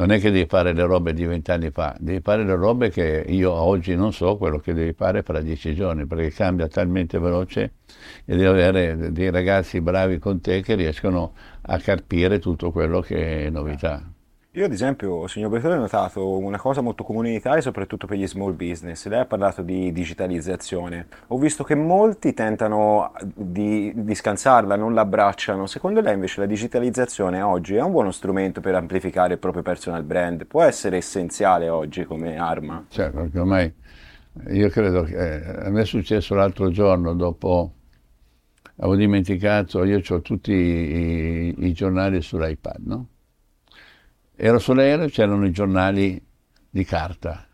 non 0.00 0.12
è 0.12 0.18
che 0.18 0.30
devi 0.30 0.46
fare 0.48 0.72
le 0.72 0.86
robe 0.86 1.12
di 1.12 1.26
vent'anni 1.26 1.70
fa, 1.70 1.94
devi 1.98 2.20
fare 2.22 2.42
le 2.42 2.54
robe 2.54 2.88
che 2.88 3.22
io 3.28 3.52
oggi 3.52 3.94
non 3.94 4.14
so 4.14 4.38
quello 4.38 4.58
che 4.58 4.72
devi 4.72 4.94
fare 4.94 5.22
fra 5.22 5.42
dieci 5.42 5.74
giorni, 5.74 6.06
perché 6.06 6.30
cambia 6.30 6.68
talmente 6.68 7.18
veloce 7.18 7.74
e 8.24 8.34
devi 8.34 8.44
avere 8.46 9.12
dei 9.12 9.30
ragazzi 9.30 9.82
bravi 9.82 10.18
con 10.18 10.40
te 10.40 10.62
che 10.62 10.74
riescono 10.74 11.34
a 11.60 11.78
carpire 11.78 12.38
tutto 12.38 12.70
quello 12.70 13.00
che 13.00 13.44
è 13.46 13.50
novità. 13.50 14.02
Io 14.54 14.64
ad 14.64 14.72
esempio, 14.72 15.28
signor 15.28 15.48
Bertone, 15.48 15.74
ho 15.74 15.78
notato 15.78 16.36
una 16.36 16.58
cosa 16.58 16.80
molto 16.80 17.04
comune 17.04 17.28
in 17.28 17.36
Italia, 17.36 17.60
soprattutto 17.60 18.08
per 18.08 18.16
gli 18.16 18.26
small 18.26 18.56
business. 18.56 19.06
Lei 19.06 19.20
ha 19.20 19.24
parlato 19.24 19.62
di 19.62 19.92
digitalizzazione. 19.92 21.06
Ho 21.28 21.38
visto 21.38 21.62
che 21.62 21.76
molti 21.76 22.34
tentano 22.34 23.12
di, 23.22 23.92
di 23.94 24.12
scansarla, 24.12 24.74
non 24.74 24.92
la 24.92 25.02
abbracciano. 25.02 25.68
Secondo 25.68 26.00
lei 26.00 26.14
invece 26.14 26.40
la 26.40 26.46
digitalizzazione 26.46 27.40
oggi 27.42 27.76
è 27.76 27.80
un 27.80 27.92
buono 27.92 28.10
strumento 28.10 28.60
per 28.60 28.74
amplificare 28.74 29.34
il 29.34 29.38
proprio 29.38 29.62
personal 29.62 30.02
brand? 30.02 30.44
Può 30.46 30.62
essere 30.62 30.96
essenziale 30.96 31.68
oggi 31.68 32.02
come 32.02 32.36
arma? 32.36 32.86
Cioè, 32.88 33.10
perché 33.10 33.38
ormai 33.38 33.72
io 34.48 34.68
credo 34.68 35.04
che 35.04 35.14
eh, 35.14 35.66
a 35.66 35.70
me 35.70 35.82
è 35.82 35.86
successo 35.86 36.34
l'altro 36.34 36.72
giorno, 36.72 37.14
dopo 37.14 37.72
avevo 38.78 38.96
dimenticato, 38.96 39.84
io 39.84 40.00
ho 40.04 40.20
tutti 40.22 40.52
i, 40.52 41.54
i 41.56 41.72
giornali 41.72 42.20
sull'iPad, 42.20 42.78
no? 42.84 43.06
Ero 44.42 44.58
sull'aereo 44.58 45.04
e 45.04 45.10
c'erano 45.10 45.44
i 45.44 45.50
giornali 45.50 46.18
di 46.70 46.84
carta. 46.84 47.44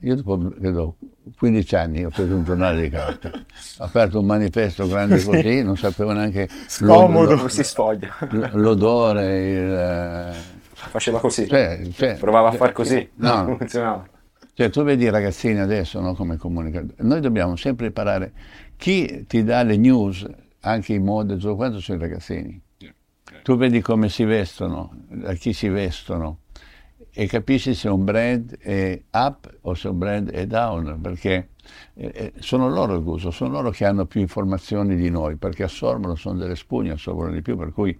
Io 0.00 0.14
dopo, 0.14 0.38
credo, 0.50 0.96
15 1.36 1.74
anni 1.74 2.04
ho 2.04 2.10
preso 2.10 2.36
un 2.36 2.44
giornale 2.44 2.82
di 2.82 2.88
carta, 2.88 3.30
ho 3.30 3.84
aperto 3.84 4.20
un 4.20 4.26
manifesto 4.26 4.86
grande 4.86 5.20
così, 5.24 5.64
non 5.64 5.76
sapevo 5.76 6.12
neanche 6.12 6.48
Scomodo. 6.68 7.30
l'od- 7.30 7.38
Come 7.38 7.48
si 7.50 7.64
sfoglia? 7.64 8.14
l'odore, 8.52 9.48
il... 9.48 10.34
Faceva 10.72 11.18
così. 11.18 11.48
Cioè, 11.48 11.80
cioè- 11.92 12.16
Provava 12.18 12.50
a 12.50 12.52
far 12.52 12.70
così. 12.72 13.08
No. 13.16 13.42
Non 13.42 13.56
funzionava. 13.58 14.06
Cioè, 14.52 14.70
tu 14.70 14.84
vedi 14.84 15.04
i 15.04 15.10
ragazzini 15.10 15.58
adesso, 15.58 16.00
no, 16.00 16.14
come 16.14 16.36
comunicano. 16.36 16.88
Noi 16.98 17.20
dobbiamo 17.20 17.56
sempre 17.56 17.86
imparare. 17.86 18.32
Chi 18.76 19.24
ti 19.26 19.42
dà 19.42 19.62
le 19.64 19.76
news, 19.76 20.24
anche 20.60 20.92
i 20.92 20.98
mode, 21.00 21.36
tutto 21.38 21.56
quanto, 21.56 21.80
sono 21.80 21.98
i 21.98 22.00
ragazzini. 22.02 22.62
Tu 23.42 23.56
vedi 23.56 23.80
come 23.80 24.08
si 24.08 24.24
vestono, 24.24 24.90
da 25.08 25.34
chi 25.34 25.52
si 25.52 25.68
vestono 25.68 26.40
e 27.18 27.26
capisci 27.26 27.74
se 27.74 27.88
un 27.88 28.04
brand 28.04 28.58
è 28.58 29.02
up 29.12 29.58
o 29.62 29.74
se 29.74 29.88
un 29.88 29.98
brand 29.98 30.30
è 30.30 30.46
down, 30.46 31.00
perché 31.00 31.48
eh, 31.94 32.12
eh, 32.14 32.32
sono 32.40 32.68
loro 32.68 32.94
il 32.94 33.02
gusto, 33.02 33.30
sono 33.30 33.50
loro 33.52 33.70
che 33.70 33.84
hanno 33.86 34.04
più 34.04 34.20
informazioni 34.20 34.96
di 34.96 35.08
noi, 35.08 35.36
perché 35.36 35.62
assorbono, 35.62 36.14
sono 36.14 36.38
delle 36.38 36.56
spugne, 36.56 36.90
assorbono 36.90 37.30
di 37.30 37.40
più, 37.40 37.56
per 37.56 37.72
cui 37.72 37.98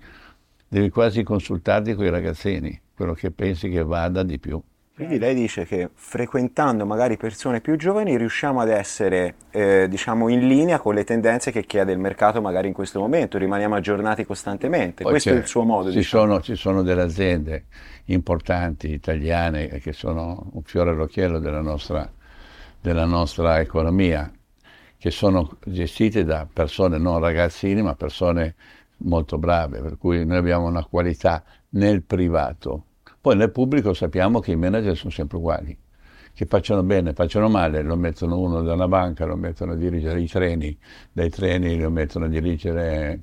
devi 0.69 0.91
quasi 0.91 1.23
consultarti 1.23 1.95
con 1.95 2.05
i 2.05 2.11
ragazzini, 2.11 2.79
quello 2.95 3.15
che 3.15 3.31
pensi 3.31 3.71
che 3.71 3.83
vada 3.83 4.23
di 4.23 4.39
più. 4.39 4.62
Quindi 4.97 5.19
lei 5.19 5.35
dice 5.35 5.67
che 5.67 5.91
frequentando 5.93 6.87
magari 6.87 7.19
persone 7.19 7.61
più 7.61 7.77
giovani 7.77 8.17
riusciamo 8.17 8.61
ad 8.61 8.71
essere, 8.71 9.35
eh, 9.51 9.89
diciamo, 9.91 10.31
in 10.31 10.49
linea 10.49 10.79
con 10.79 10.95
le 10.95 11.05
tendenze 11.05 11.51
che 11.51 11.67
chiede 11.67 11.93
il 11.93 11.99
mercato 11.99 12.41
magari 12.41 12.69
in 12.69 12.73
questo 12.73 12.99
momento, 12.99 13.37
rimaniamo 13.37 13.75
aggiornati 13.75 14.25
costantemente. 14.25 15.03
Poi 15.03 15.13
Questo 15.13 15.29
è 15.29 15.35
il 15.35 15.47
suo 15.47 15.65
modo, 15.65 15.91
Ci 15.91 15.99
diciamo. 15.99 16.23
sono, 16.23 16.41
ci 16.41 16.55
sono 16.57 16.83
delle 16.83 17.03
aziende 17.03 17.67
importanti 18.07 18.91
italiane 18.91 19.69
che 19.81 19.93
sono 19.93 20.49
un 20.55 20.63
fiore 20.63 20.93
all'occhiello 20.93 21.41
della 21.41 21.61
nostra, 21.61 22.11
della 22.81 23.05
nostra 23.05 23.61
economia, 23.61 24.33
che 24.97 25.11
sono 25.11 25.59
gestite 25.63 26.25
da 26.25 26.49
persone, 26.51 26.97
non 26.97 27.19
ragazzini, 27.19 27.83
ma 27.83 27.95
persone 27.95 28.55
molto 29.01 29.37
brave, 29.37 29.83
per 29.83 29.99
cui 29.99 30.25
noi 30.25 30.39
abbiamo 30.39 30.65
una 30.69 30.87
qualità 30.87 31.45
nel 31.73 32.03
privato. 32.03 32.85
Poi 33.27 33.35
nel 33.35 33.51
pubblico 33.51 33.93
sappiamo 33.93 34.39
che 34.39 34.53
i 34.53 34.57
manager 34.57 34.97
sono 34.97 35.11
sempre 35.11 35.39
uguali, 35.39 35.77
che 36.33 36.47
facciano 36.47 36.85
bene, 36.85 37.12
facciano 37.12 37.49
male, 37.49 37.83
lo 37.83 37.97
mettono 37.97 38.39
uno 38.39 38.62
da 38.62 38.75
una 38.75 38.87
banca, 38.87 39.25
lo 39.25 39.35
mettono 39.35 39.73
a 39.73 39.75
dirigere 39.75 40.21
i 40.21 40.29
treni, 40.29 40.79
dai 41.11 41.29
treni 41.29 41.77
lo 41.77 41.91
mettono 41.91 42.27
a 42.27 42.29
dirigere 42.29 43.23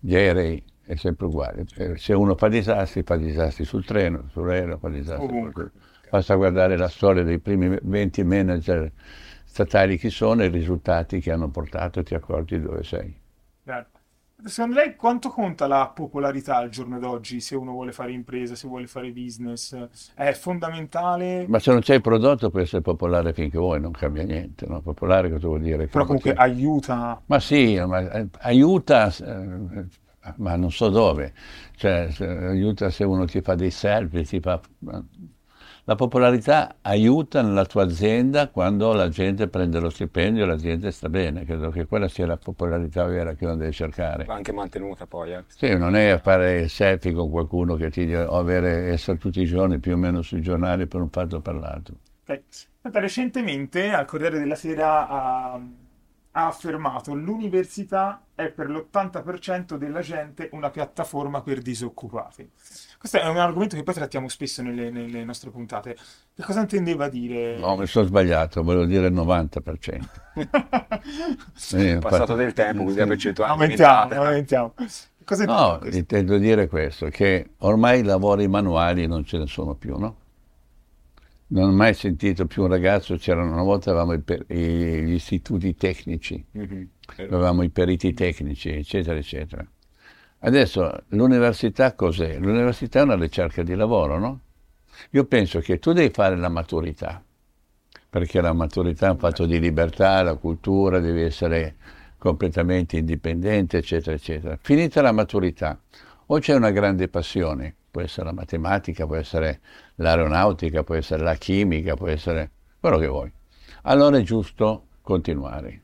gli 0.00 0.14
aerei, 0.14 0.64
è 0.82 0.96
sempre 0.96 1.26
uguale. 1.26 1.66
Eh, 1.76 1.98
Se 1.98 2.14
uno 2.14 2.34
fa 2.34 2.48
disastri, 2.48 3.02
fa 3.02 3.18
disastri 3.18 3.66
sul 3.66 3.84
treno, 3.84 4.24
sull'aereo, 4.30 4.78
fa 4.78 4.88
disastri. 4.88 5.26
Ovunque. 5.26 5.70
Basta 6.08 6.34
guardare 6.34 6.78
la 6.78 6.88
storia 6.88 7.22
dei 7.22 7.38
primi 7.38 7.76
20 7.82 8.24
manager 8.24 8.90
statali 9.44 9.98
chi 9.98 10.08
sono 10.08 10.44
e 10.44 10.46
i 10.46 10.50
risultati 10.50 11.20
che 11.20 11.30
hanno 11.30 11.50
portato 11.50 12.00
e 12.00 12.04
ti 12.04 12.14
accorgi 12.14 12.58
dove 12.58 12.82
sei. 12.84 13.14
Secondo 14.44 14.76
lei 14.76 14.94
quanto 14.96 15.30
conta 15.30 15.66
la 15.66 15.88
popolarità 15.88 16.56
al 16.56 16.68
giorno 16.68 16.98
d'oggi 16.98 17.40
se 17.40 17.56
uno 17.56 17.72
vuole 17.72 17.92
fare 17.92 18.12
impresa, 18.12 18.54
se 18.54 18.68
vuole 18.68 18.86
fare 18.86 19.10
business? 19.10 19.74
È 20.14 20.32
fondamentale, 20.32 21.46
Ma 21.48 21.58
se 21.58 21.72
non 21.72 21.80
c'è 21.80 21.94
il 21.94 22.00
prodotto 22.00 22.50
puoi 22.50 22.62
essere 22.62 22.82
popolare 22.82 23.32
finché 23.32 23.58
vuoi, 23.58 23.80
non 23.80 23.92
cambia 23.92 24.22
niente. 24.24 24.66
No? 24.66 24.80
Popolare 24.82 25.30
cosa 25.30 25.46
vuol 25.46 25.62
dire? 25.62 25.86
però 25.88 26.04
comunque 26.04 26.32
Che- 26.32 26.40
aiuta. 26.40 27.20
Ma 27.26 27.40
sì, 27.40 27.80
ma, 27.80 28.10
eh, 28.12 28.28
aiuta, 28.40 29.08
eh, 29.08 29.86
ma 30.36 30.56
non 30.56 30.70
so 30.70 30.88
dove. 30.90 31.32
Cioè, 31.76 32.08
aiuta 32.20 32.90
se 32.90 33.04
uno 33.04 33.24
ti 33.26 33.40
fa 33.40 33.54
dei 33.54 33.70
selfie, 33.70 34.24
ti 34.24 34.40
fa... 34.40 34.60
La 35.88 35.94
popolarità 35.94 36.78
aiuta 36.82 37.42
nella 37.42 37.64
tua 37.64 37.84
azienda 37.84 38.48
quando 38.48 38.92
la 38.92 39.08
gente 39.08 39.46
prende 39.46 39.78
lo 39.78 39.88
stipendio 39.88 40.42
e 40.42 40.46
l'azienda 40.48 40.90
sta 40.90 41.08
bene. 41.08 41.44
Credo 41.44 41.70
che 41.70 41.86
quella 41.86 42.08
sia 42.08 42.26
la 42.26 42.36
popolarità 42.36 43.04
vera 43.04 43.34
che 43.34 43.44
uno 43.44 43.54
deve 43.54 43.70
cercare. 43.70 44.24
Va 44.24 44.34
anche 44.34 44.50
mantenuta 44.50 45.06
poi. 45.06 45.34
eh. 45.34 45.44
Sì, 45.46 45.76
non 45.76 45.94
è 45.94 46.18
fare 46.20 46.66
selfie 46.66 47.12
con 47.12 47.30
qualcuno 47.30 47.76
che 47.76 47.88
ti 47.90 48.04
dice 48.04 48.22
o 48.22 48.36
avere, 48.36 48.88
essere 48.88 49.16
tutti 49.16 49.40
i 49.40 49.44
giorni 49.44 49.78
più 49.78 49.92
o 49.92 49.96
meno 49.96 50.22
sui 50.22 50.42
giornali 50.42 50.88
per 50.88 51.00
un 51.00 51.08
fatto 51.08 51.36
o 51.36 51.40
per 51.40 51.54
l'altro. 51.54 51.94
Aspetta, 52.24 52.98
recentemente 52.98 53.92
al 53.92 54.06
Corriere 54.06 54.40
della 54.40 54.56
Sera 54.56 55.06
ha, 55.06 55.52
ha 55.52 56.46
affermato 56.48 57.14
l'università 57.14 58.24
è 58.34 58.50
per 58.50 58.68
l'80% 58.68 59.76
della 59.76 60.00
gente 60.00 60.50
una 60.52 60.70
piattaforma 60.70 61.42
per 61.42 61.62
disoccupati. 61.62 62.50
Questo 63.08 63.24
è 63.24 63.30
un 63.30 63.36
argomento 63.36 63.76
che 63.76 63.84
poi 63.84 63.94
trattiamo 63.94 64.26
spesso 64.26 64.62
nelle, 64.62 64.90
nelle 64.90 65.22
nostre 65.22 65.50
puntate. 65.50 65.94
Che 66.34 66.42
cosa 66.42 66.62
intendeva 66.62 67.08
dire? 67.08 67.56
No, 67.56 67.76
mi 67.76 67.86
sono 67.86 68.04
sbagliato, 68.04 68.64
volevo 68.64 68.84
dire 68.84 69.06
il 69.06 69.14
90%. 69.14 70.00
Sì, 71.54 71.76
È 71.86 71.98
passato 71.98 72.34
del 72.34 72.52
tempo, 72.52 72.82
quindi 72.82 72.98
la 72.98 73.06
percentuale 73.06 73.52
aumentiamo, 73.52 74.12
aumentiamo. 74.12 74.74
Cosa 75.24 75.44
No, 75.44 75.78
intendo 75.92 76.36
dire 76.36 76.66
questo, 76.66 77.06
che 77.06 77.50
ormai 77.58 78.00
i 78.00 78.02
lavori 78.02 78.48
manuali 78.48 79.06
non 79.06 79.24
ce 79.24 79.38
ne 79.38 79.46
sono 79.46 79.76
più, 79.76 79.96
no? 79.96 80.16
Non 81.48 81.68
ho 81.68 81.72
mai 81.72 81.94
sentito 81.94 82.46
più 82.46 82.62
un 82.62 82.68
ragazzo, 82.70 83.14
c'erano 83.18 83.52
una 83.52 83.62
volta 83.62 83.90
avevamo 83.90 84.14
i 84.14 84.20
per- 84.20 84.46
i- 84.48 85.04
gli 85.04 85.12
istituti 85.14 85.76
tecnici, 85.76 86.44
Mhm. 86.50 86.88
avevamo 87.18 87.62
i 87.62 87.68
periti 87.70 88.12
tecnici, 88.14 88.70
eccetera, 88.70 89.16
eccetera. 89.16 89.64
Adesso 90.38 91.04
l'università 91.08 91.94
cos'è? 91.94 92.38
L'università 92.38 93.00
è 93.00 93.02
una 93.02 93.16
ricerca 93.16 93.62
di 93.62 93.74
lavoro, 93.74 94.18
no? 94.18 94.40
Io 95.10 95.24
penso 95.24 95.60
che 95.60 95.78
tu 95.78 95.92
devi 95.92 96.12
fare 96.12 96.36
la 96.36 96.48
maturità, 96.48 97.22
perché 98.08 98.40
la 98.40 98.52
maturità 98.52 99.08
è 99.08 99.10
un 99.10 99.18
fatto 99.18 99.46
di 99.46 99.58
libertà, 99.58 100.22
la 100.22 100.34
cultura, 100.34 101.00
devi 101.00 101.22
essere 101.22 101.76
completamente 102.18 102.98
indipendente, 102.98 103.78
eccetera, 103.78 104.14
eccetera. 104.14 104.58
Finita 104.60 105.00
la 105.00 105.12
maturità, 105.12 105.80
o 106.26 106.38
c'è 106.38 106.54
una 106.54 106.70
grande 106.70 107.08
passione, 107.08 107.74
può 107.90 108.02
essere 108.02 108.26
la 108.26 108.32
matematica, 108.32 109.06
può 109.06 109.16
essere 109.16 109.60
l'aeronautica, 109.96 110.82
può 110.82 110.94
essere 110.94 111.22
la 111.22 111.34
chimica, 111.34 111.94
può 111.94 112.08
essere 112.08 112.50
quello 112.78 112.98
che 112.98 113.06
vuoi. 113.06 113.32
Allora 113.82 114.18
è 114.18 114.22
giusto 114.22 114.86
continuare. 115.00 115.80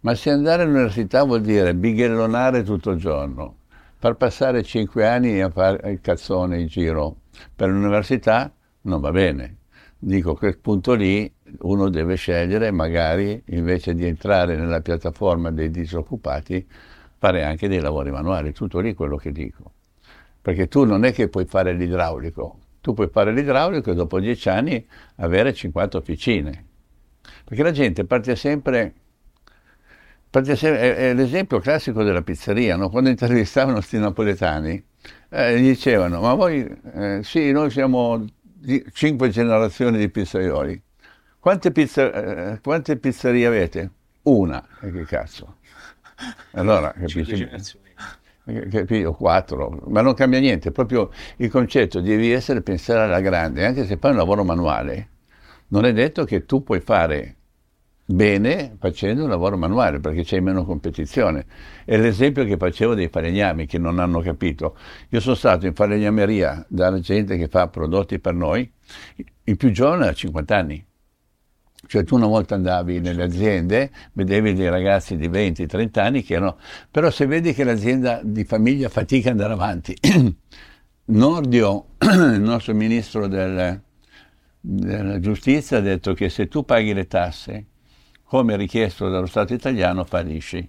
Ma 0.00 0.14
se 0.14 0.30
andare 0.30 0.62
all'università 0.62 1.22
vuol 1.24 1.42
dire 1.42 1.74
bighellonare 1.74 2.62
tutto 2.62 2.90
il 2.90 2.98
giorno, 2.98 3.56
far 4.04 4.16
passare 4.16 4.62
cinque 4.62 5.06
anni 5.06 5.40
a 5.40 5.48
fare 5.48 5.90
il 5.90 6.02
cazzone 6.02 6.60
in 6.60 6.66
giro 6.66 7.22
Per 7.56 7.70
l'università 7.70 8.52
non 8.82 9.00
va 9.00 9.10
bene. 9.10 9.60
Dico 9.98 10.34
quel 10.34 10.58
punto 10.58 10.92
lì 10.92 11.32
uno 11.60 11.88
deve 11.88 12.16
scegliere, 12.16 12.70
magari 12.70 13.42
invece 13.46 13.94
di 13.94 14.04
entrare 14.04 14.56
nella 14.56 14.82
piattaforma 14.82 15.50
dei 15.50 15.70
disoccupati, 15.70 16.68
fare 17.16 17.44
anche 17.44 17.66
dei 17.66 17.80
lavori 17.80 18.10
manuali. 18.10 18.52
Tutto 18.52 18.78
lì 18.80 18.92
quello 18.92 19.16
che 19.16 19.32
dico. 19.32 19.72
Perché 20.42 20.68
tu 20.68 20.84
non 20.84 21.06
è 21.06 21.12
che 21.14 21.28
puoi 21.28 21.46
fare 21.46 21.72
l'idraulico, 21.72 22.58
tu 22.82 22.92
puoi 22.92 23.08
fare 23.08 23.32
l'idraulico 23.32 23.90
e 23.90 23.94
dopo 23.94 24.20
dieci 24.20 24.50
anni 24.50 24.86
avere 25.16 25.54
50 25.54 25.96
officine. 25.96 26.66
Perché 27.42 27.62
la 27.62 27.72
gente 27.72 28.04
parte 28.04 28.36
sempre 28.36 28.92
è, 30.40 30.94
è 30.94 31.14
l'esempio 31.14 31.58
classico 31.60 32.02
della 32.02 32.22
pizzeria, 32.22 32.76
no? 32.76 32.88
quando 32.88 33.10
intervistavano 33.10 33.74
questi 33.74 33.98
napoletani, 33.98 34.82
eh, 35.30 35.60
gli 35.60 35.68
dicevano, 35.68 36.20
ma 36.20 36.34
voi, 36.34 36.66
eh, 36.94 37.20
sì, 37.22 37.52
noi 37.52 37.70
siamo 37.70 38.24
di, 38.42 38.84
cinque 38.92 39.28
generazioni 39.28 39.98
di 39.98 40.08
pizzaioli, 40.08 40.82
quante, 41.38 41.72
pizza, 41.72 42.52
eh, 42.52 42.60
quante 42.60 42.96
pizzerie 42.96 43.46
avete? 43.46 43.90
Una, 44.22 44.66
e 44.80 44.90
che 44.90 45.04
cazzo? 45.04 45.56
Allora, 46.52 46.92
capisci? 46.92 47.48
Capito? 48.70 49.12
Quattro, 49.12 49.82
ma 49.86 50.00
non 50.00 50.14
cambia 50.14 50.38
niente, 50.38 50.70
proprio 50.70 51.10
il 51.36 51.50
concetto 51.50 52.00
devi 52.00 52.30
essere 52.30 52.60
pensare 52.60 53.00
alla 53.02 53.20
grande, 53.20 53.64
anche 53.64 53.86
se 53.86 53.96
fai 53.96 54.10
un 54.10 54.18
lavoro 54.18 54.44
manuale, 54.44 55.08
non 55.68 55.84
è 55.84 55.92
detto 55.92 56.24
che 56.24 56.44
tu 56.44 56.62
puoi 56.62 56.80
fare 56.80 57.36
bene 58.06 58.76
facendo 58.78 59.22
un 59.24 59.30
lavoro 59.30 59.56
manuale 59.56 59.98
perché 60.00 60.22
c'è 60.24 60.40
meno 60.40 60.64
competizione. 60.64 61.46
È 61.84 61.96
l'esempio 61.96 62.44
che 62.44 62.56
facevo 62.56 62.94
dei 62.94 63.08
falegnami 63.08 63.66
che 63.66 63.78
non 63.78 63.98
hanno 63.98 64.20
capito. 64.20 64.76
Io 65.10 65.20
sono 65.20 65.34
stato 65.34 65.66
in 65.66 65.74
falegnameria 65.74 66.64
dalla 66.68 67.00
gente 67.00 67.36
che 67.36 67.48
fa 67.48 67.68
prodotti 67.68 68.18
per 68.18 68.34
noi, 68.34 68.70
il 69.44 69.56
più 69.56 69.70
giovane 69.70 70.08
ha 70.08 70.12
50 70.12 70.56
anni. 70.56 70.86
Cioè 71.86 72.02
tu 72.04 72.16
una 72.16 72.26
volta 72.26 72.54
andavi 72.54 73.00
nelle 73.00 73.24
aziende, 73.24 73.90
vedevi 74.12 74.54
dei 74.54 74.70
ragazzi 74.70 75.16
di 75.16 75.28
20-30 75.28 76.00
anni 76.00 76.22
che 76.22 76.34
erano... 76.34 76.56
Però 76.90 77.10
se 77.10 77.26
vedi 77.26 77.52
che 77.52 77.62
l'azienda 77.62 78.20
di 78.22 78.44
famiglia 78.44 78.88
fatica 78.88 79.30
ad 79.30 79.40
andare 79.40 79.52
avanti, 79.52 79.94
Nordio, 81.06 81.86
il 82.00 82.40
nostro 82.40 82.72
ministro 82.72 83.26
del, 83.26 83.78
della 84.60 85.20
giustizia, 85.20 85.76
ha 85.76 85.80
detto 85.80 86.14
che 86.14 86.30
se 86.30 86.48
tu 86.48 86.64
paghi 86.64 86.94
le 86.94 87.06
tasse 87.06 87.66
come 88.34 88.56
richiesto 88.56 89.08
dallo 89.08 89.26
Stato 89.26 89.54
italiano, 89.54 90.02
fallisci. 90.02 90.68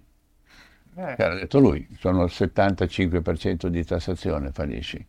Eh. 0.97 1.15
Ha 1.17 1.33
detto 1.33 1.57
lui, 1.57 1.87
sono 1.97 2.25
il 2.25 2.31
75% 2.31 3.65
di 3.65 3.83
tassazione, 3.83 4.51
fallisci. 4.51 5.03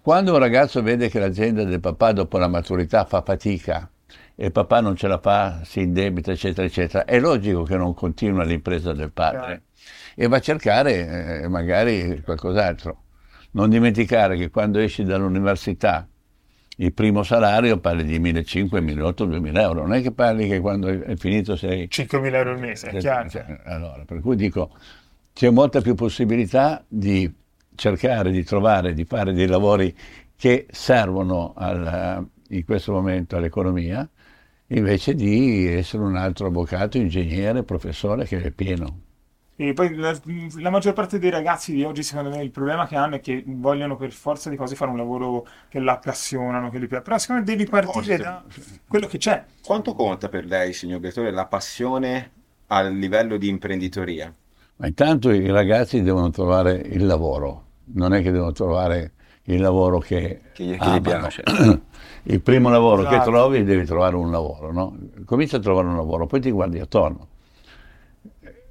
Quando 0.00 0.32
un 0.32 0.40
ragazzo 0.40 0.82
vede 0.82 1.08
che 1.08 1.20
l'azienda 1.20 1.62
del 1.62 1.78
papà 1.78 2.10
dopo 2.10 2.38
la 2.38 2.48
maturità 2.48 3.04
fa 3.04 3.22
fatica 3.22 3.88
e 4.34 4.46
il 4.46 4.50
papà 4.50 4.80
non 4.80 4.96
ce 4.96 5.06
la 5.06 5.20
fa, 5.20 5.60
si 5.62 5.82
indebita, 5.82 6.32
eccetera, 6.32 6.66
eccetera, 6.66 7.04
è 7.04 7.20
logico 7.20 7.62
che 7.62 7.76
non 7.76 7.94
continua 7.94 8.42
l'impresa 8.42 8.92
del 8.92 9.12
padre 9.12 9.62
e 10.16 10.26
va 10.26 10.38
a 10.38 10.40
cercare 10.40 11.42
eh, 11.42 11.48
magari 11.48 12.20
qualcos'altro. 12.24 13.02
Non 13.52 13.70
dimenticare 13.70 14.36
che 14.36 14.50
quando 14.50 14.80
esci 14.80 15.04
dall'università 15.04 16.08
il 16.76 16.92
primo 16.92 17.22
salario 17.22 17.78
parli 17.78 18.04
di 18.04 18.18
1.500, 18.18 18.68
1.800, 18.82 19.28
2.000 19.28 19.58
euro, 19.60 19.80
non 19.82 19.94
è 19.94 20.02
che 20.02 20.12
parli 20.12 20.46
che 20.48 20.60
quando 20.60 20.88
è 20.88 21.16
finito 21.16 21.56
sei... 21.56 21.88
5.000 21.90 22.34
euro 22.34 22.50
al 22.50 22.58
mese, 22.58 22.88
è 22.88 22.98
chiaro. 22.98 23.28
Cioè, 23.28 23.60
allora, 23.64 24.04
per 24.04 24.20
cui 24.20 24.36
dico, 24.36 24.70
c'è 25.32 25.50
molta 25.50 25.80
più 25.80 25.94
possibilità 25.94 26.84
di 26.86 27.32
cercare 27.74 28.30
di 28.30 28.42
trovare, 28.42 28.92
di 28.92 29.04
fare 29.04 29.32
dei 29.32 29.46
lavori 29.46 29.94
che 30.36 30.66
servono 30.70 31.54
al, 31.56 32.26
in 32.48 32.64
questo 32.64 32.92
momento 32.92 33.36
all'economia, 33.36 34.08
invece 34.68 35.14
di 35.14 35.66
essere 35.66 36.02
un 36.02 36.16
altro 36.16 36.48
avvocato, 36.48 36.98
ingegnere, 36.98 37.62
professore 37.62 38.26
che 38.26 38.42
è 38.42 38.50
pieno. 38.50 39.04
E 39.58 39.72
poi 39.72 39.94
la, 39.94 40.14
la, 40.58 40.68
maggior 40.68 40.92
parte 40.92 41.18
dei 41.18 41.30
ragazzi 41.30 41.72
di 41.72 41.82
oggi, 41.82 42.02
secondo 42.02 42.28
me, 42.28 42.42
il 42.42 42.50
problema 42.50 42.86
che 42.86 42.94
hanno 42.94 43.14
è 43.14 43.20
che 43.20 43.42
vogliono 43.46 43.96
per 43.96 44.12
forza 44.12 44.50
di 44.50 44.56
cose 44.56 44.76
fare 44.76 44.90
un 44.90 44.98
lavoro 44.98 45.46
che 45.68 45.78
l'appassionano, 45.78 46.68
che 46.68 46.78
li 46.78 46.86
piace. 46.86 47.02
Però 47.02 47.16
secondo 47.16 47.40
me 47.40 47.56
devi 47.56 47.64
partire 47.64 48.18
da 48.18 48.44
quello 48.86 49.06
che 49.06 49.16
c'è. 49.16 49.42
Quanto 49.64 49.94
conta 49.94 50.28
per 50.28 50.44
lei, 50.44 50.74
signor 50.74 51.00
Bettore, 51.00 51.30
la 51.30 51.46
passione 51.46 52.32
a 52.66 52.82
livello 52.82 53.38
di 53.38 53.48
imprenditoria? 53.48 54.32
Ma 54.76 54.86
intanto 54.88 55.30
i 55.30 55.50
ragazzi 55.50 56.02
devono 56.02 56.28
trovare 56.28 56.74
il 56.74 57.06
lavoro, 57.06 57.64
non 57.94 58.12
è 58.12 58.20
che 58.20 58.30
devono 58.30 58.52
trovare 58.52 59.12
il 59.44 59.62
lavoro 59.62 60.00
che, 60.00 60.42
che, 60.52 60.76
che 60.76 60.90
gli 60.90 61.00
piace. 61.00 61.42
il 62.24 62.42
primo 62.42 62.68
lavoro 62.68 63.00
esatto. 63.00 63.16
che 63.16 63.24
trovi 63.24 63.64
devi 63.64 63.86
trovare 63.86 64.16
un 64.16 64.30
lavoro, 64.30 64.70
no? 64.70 64.98
Comincia 65.24 65.56
a 65.56 65.60
trovare 65.60 65.86
un 65.86 65.96
lavoro, 65.96 66.26
poi 66.26 66.40
ti 66.40 66.50
guardi 66.50 66.78
attorno 66.78 67.28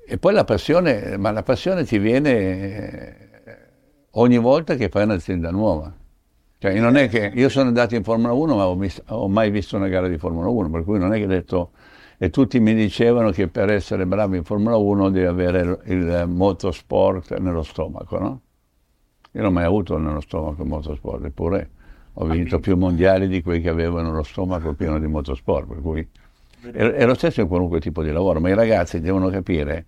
e 0.07 0.17
poi 0.17 0.33
la 0.33 0.43
passione, 0.43 1.17
ma 1.17 1.31
la 1.31 1.43
passione 1.43 1.83
ti 1.83 1.97
viene 1.97 2.29
eh, 2.31 3.15
ogni 4.11 4.37
volta 4.37 4.75
che 4.75 4.89
fai 4.89 5.03
un'azienda 5.03 5.49
nuova. 5.49 5.93
Cioè, 6.57 6.79
non 6.79 6.95
è 6.95 7.09
che 7.09 7.31
io 7.33 7.49
sono 7.49 7.67
andato 7.67 7.95
in 7.95 8.03
Formula 8.03 8.33
1 8.33 8.55
ma 8.55 8.67
ho, 8.67 8.75
mis- 8.75 9.01
ho 9.07 9.27
mai 9.27 9.49
visto 9.49 9.75
una 9.75 9.87
gara 9.87 10.07
di 10.07 10.17
Formula 10.17 10.47
1, 10.47 10.69
per 10.69 10.83
cui 10.83 10.99
non 10.99 11.13
è 11.13 11.17
che 11.17 11.25
ho 11.25 11.27
detto 11.27 11.71
e 12.17 12.29
tutti 12.29 12.59
mi 12.59 12.73
dicevano 12.73 13.31
che 13.31 13.49
per 13.49 13.69
essere 13.69 14.05
bravo 14.05 14.35
in 14.35 14.43
Formula 14.43 14.77
1 14.77 15.09
devi 15.09 15.25
avere 15.25 15.79
il, 15.85 16.25
motorsport 16.27 17.37
nello 17.39 17.63
stomaco, 17.63 18.17
no? 18.19 18.41
Io 19.31 19.41
non 19.41 19.49
ho 19.51 19.53
mai 19.53 19.65
avuto 19.65 19.97
nello 19.97 20.21
stomaco 20.21 20.61
il 20.61 20.69
motorsport, 20.69 21.25
eppure 21.25 21.69
ho 22.13 22.25
vinto 22.25 22.59
più 22.59 22.77
mondiali 22.77 23.27
di 23.27 23.41
quelli 23.41 23.59
che 23.59 23.69
avevano 23.69 24.13
lo 24.13 24.23
stomaco 24.23 24.73
pieno 24.73 24.97
di 24.97 25.07
motorsport, 25.07 25.67
per 25.67 25.81
cui 25.81 26.07
è 26.71 27.05
lo 27.05 27.13
stesso 27.15 27.41
in 27.41 27.47
qualunque 27.47 27.81
tipo 27.81 28.01
di 28.01 28.11
lavoro, 28.11 28.39
ma 28.39 28.49
i 28.49 28.55
ragazzi 28.55 29.01
devono 29.01 29.27
capire 29.29 29.87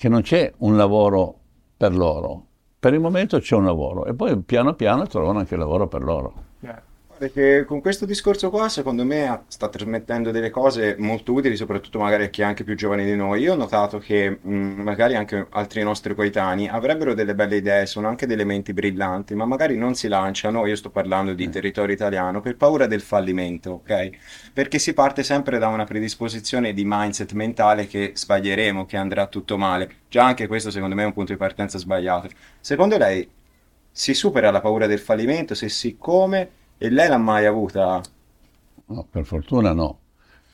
che 0.00 0.08
non 0.08 0.22
c'è 0.22 0.50
un 0.60 0.78
lavoro 0.78 1.34
per 1.76 1.94
loro. 1.94 2.46
Per 2.78 2.94
il 2.94 3.00
momento 3.00 3.38
c'è 3.38 3.54
un 3.54 3.66
lavoro 3.66 4.06
e 4.06 4.14
poi 4.14 4.40
piano 4.40 4.72
piano 4.72 5.06
trovano 5.06 5.40
anche 5.40 5.56
lavoro 5.56 5.88
per 5.88 6.02
loro. 6.02 6.32
Yeah. 6.60 6.82
Perché 7.20 7.66
con 7.66 7.82
questo 7.82 8.06
discorso 8.06 8.48
qua, 8.48 8.70
secondo 8.70 9.04
me, 9.04 9.42
sta 9.48 9.68
trasmettendo 9.68 10.30
delle 10.30 10.48
cose 10.48 10.96
molto 10.98 11.34
utili, 11.34 11.54
soprattutto 11.54 11.98
magari 11.98 12.24
a 12.24 12.28
chi 12.30 12.40
è 12.40 12.44
anche 12.44 12.64
più 12.64 12.74
giovane 12.74 13.04
di 13.04 13.14
noi. 13.14 13.42
Io 13.42 13.52
ho 13.52 13.56
notato 13.56 13.98
che 13.98 14.38
mh, 14.40 14.50
magari 14.50 15.16
anche 15.16 15.46
altri 15.50 15.82
nostri 15.82 16.14
coetanei 16.14 16.68
avrebbero 16.68 17.12
delle 17.12 17.34
belle 17.34 17.56
idee, 17.56 17.84
sono 17.84 18.08
anche 18.08 18.26
delle 18.26 18.44
menti 18.44 18.72
brillanti, 18.72 19.34
ma 19.34 19.44
magari 19.44 19.76
non 19.76 19.94
si 19.94 20.08
lanciano, 20.08 20.64
io 20.64 20.74
sto 20.76 20.88
parlando 20.88 21.34
di 21.34 21.50
territorio 21.50 21.94
italiano, 21.94 22.40
per 22.40 22.56
paura 22.56 22.86
del 22.86 23.02
fallimento, 23.02 23.82
ok? 23.84 24.10
Perché 24.54 24.78
si 24.78 24.94
parte 24.94 25.22
sempre 25.22 25.58
da 25.58 25.68
una 25.68 25.84
predisposizione 25.84 26.72
di 26.72 26.84
mindset 26.86 27.32
mentale 27.32 27.86
che 27.86 28.12
sbaglieremo, 28.14 28.86
che 28.86 28.96
andrà 28.96 29.26
tutto 29.26 29.58
male. 29.58 29.90
Già 30.08 30.24
anche 30.24 30.46
questo 30.46 30.70
secondo 30.70 30.94
me 30.94 31.02
è 31.02 31.06
un 31.06 31.12
punto 31.12 31.32
di 31.32 31.38
partenza 31.38 31.76
sbagliato. 31.76 32.30
Secondo 32.60 32.96
lei 32.96 33.28
si 33.92 34.14
supera 34.14 34.50
la 34.50 34.62
paura 34.62 34.86
del 34.86 34.98
fallimento? 34.98 35.54
Se 35.54 35.68
sì, 35.68 35.96
come? 35.98 36.52
E 36.82 36.88
lei 36.88 37.08
l'ha 37.08 37.18
mai 37.18 37.44
avuta? 37.44 38.00
No, 38.86 39.06
per 39.10 39.26
fortuna 39.26 39.74
no. 39.74 39.98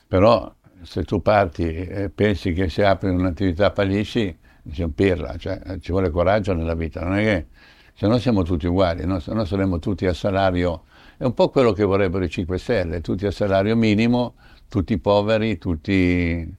Però 0.09 0.53
se 0.81 1.05
tu 1.05 1.21
parti 1.21 1.63
e 1.73 2.09
pensi 2.09 2.51
che 2.51 2.67
se 2.67 2.83
apri 2.83 3.09
un'attività 3.09 3.71
fallisci, 3.71 4.37
sei 4.69 4.83
un 4.83 4.93
pirla, 4.93 5.37
cioè 5.37 5.79
ci 5.79 5.91
vuole 5.91 6.09
coraggio 6.09 6.53
nella 6.53 6.75
vita, 6.75 7.01
non 7.01 7.15
è 7.15 7.23
che 7.23 7.47
se 7.93 8.07
no 8.07 8.17
siamo 8.17 8.43
tutti 8.43 8.67
uguali, 8.67 9.05
no? 9.05 9.21
se 9.21 9.33
no 9.33 9.45
saremmo 9.45 9.79
tutti 9.79 10.05
a 10.05 10.13
salario, 10.13 10.83
è 11.15 11.23
un 11.23 11.33
po' 11.33 11.47
quello 11.47 11.71
che 11.71 11.85
vorrebbero 11.85 12.25
i 12.25 12.29
5 12.29 12.57
Stelle, 12.57 12.99
tutti 12.99 13.25
a 13.25 13.31
salario 13.31 13.77
minimo, 13.77 14.35
tutti 14.67 14.99
poveri, 14.99 15.57
tutti, 15.57 16.53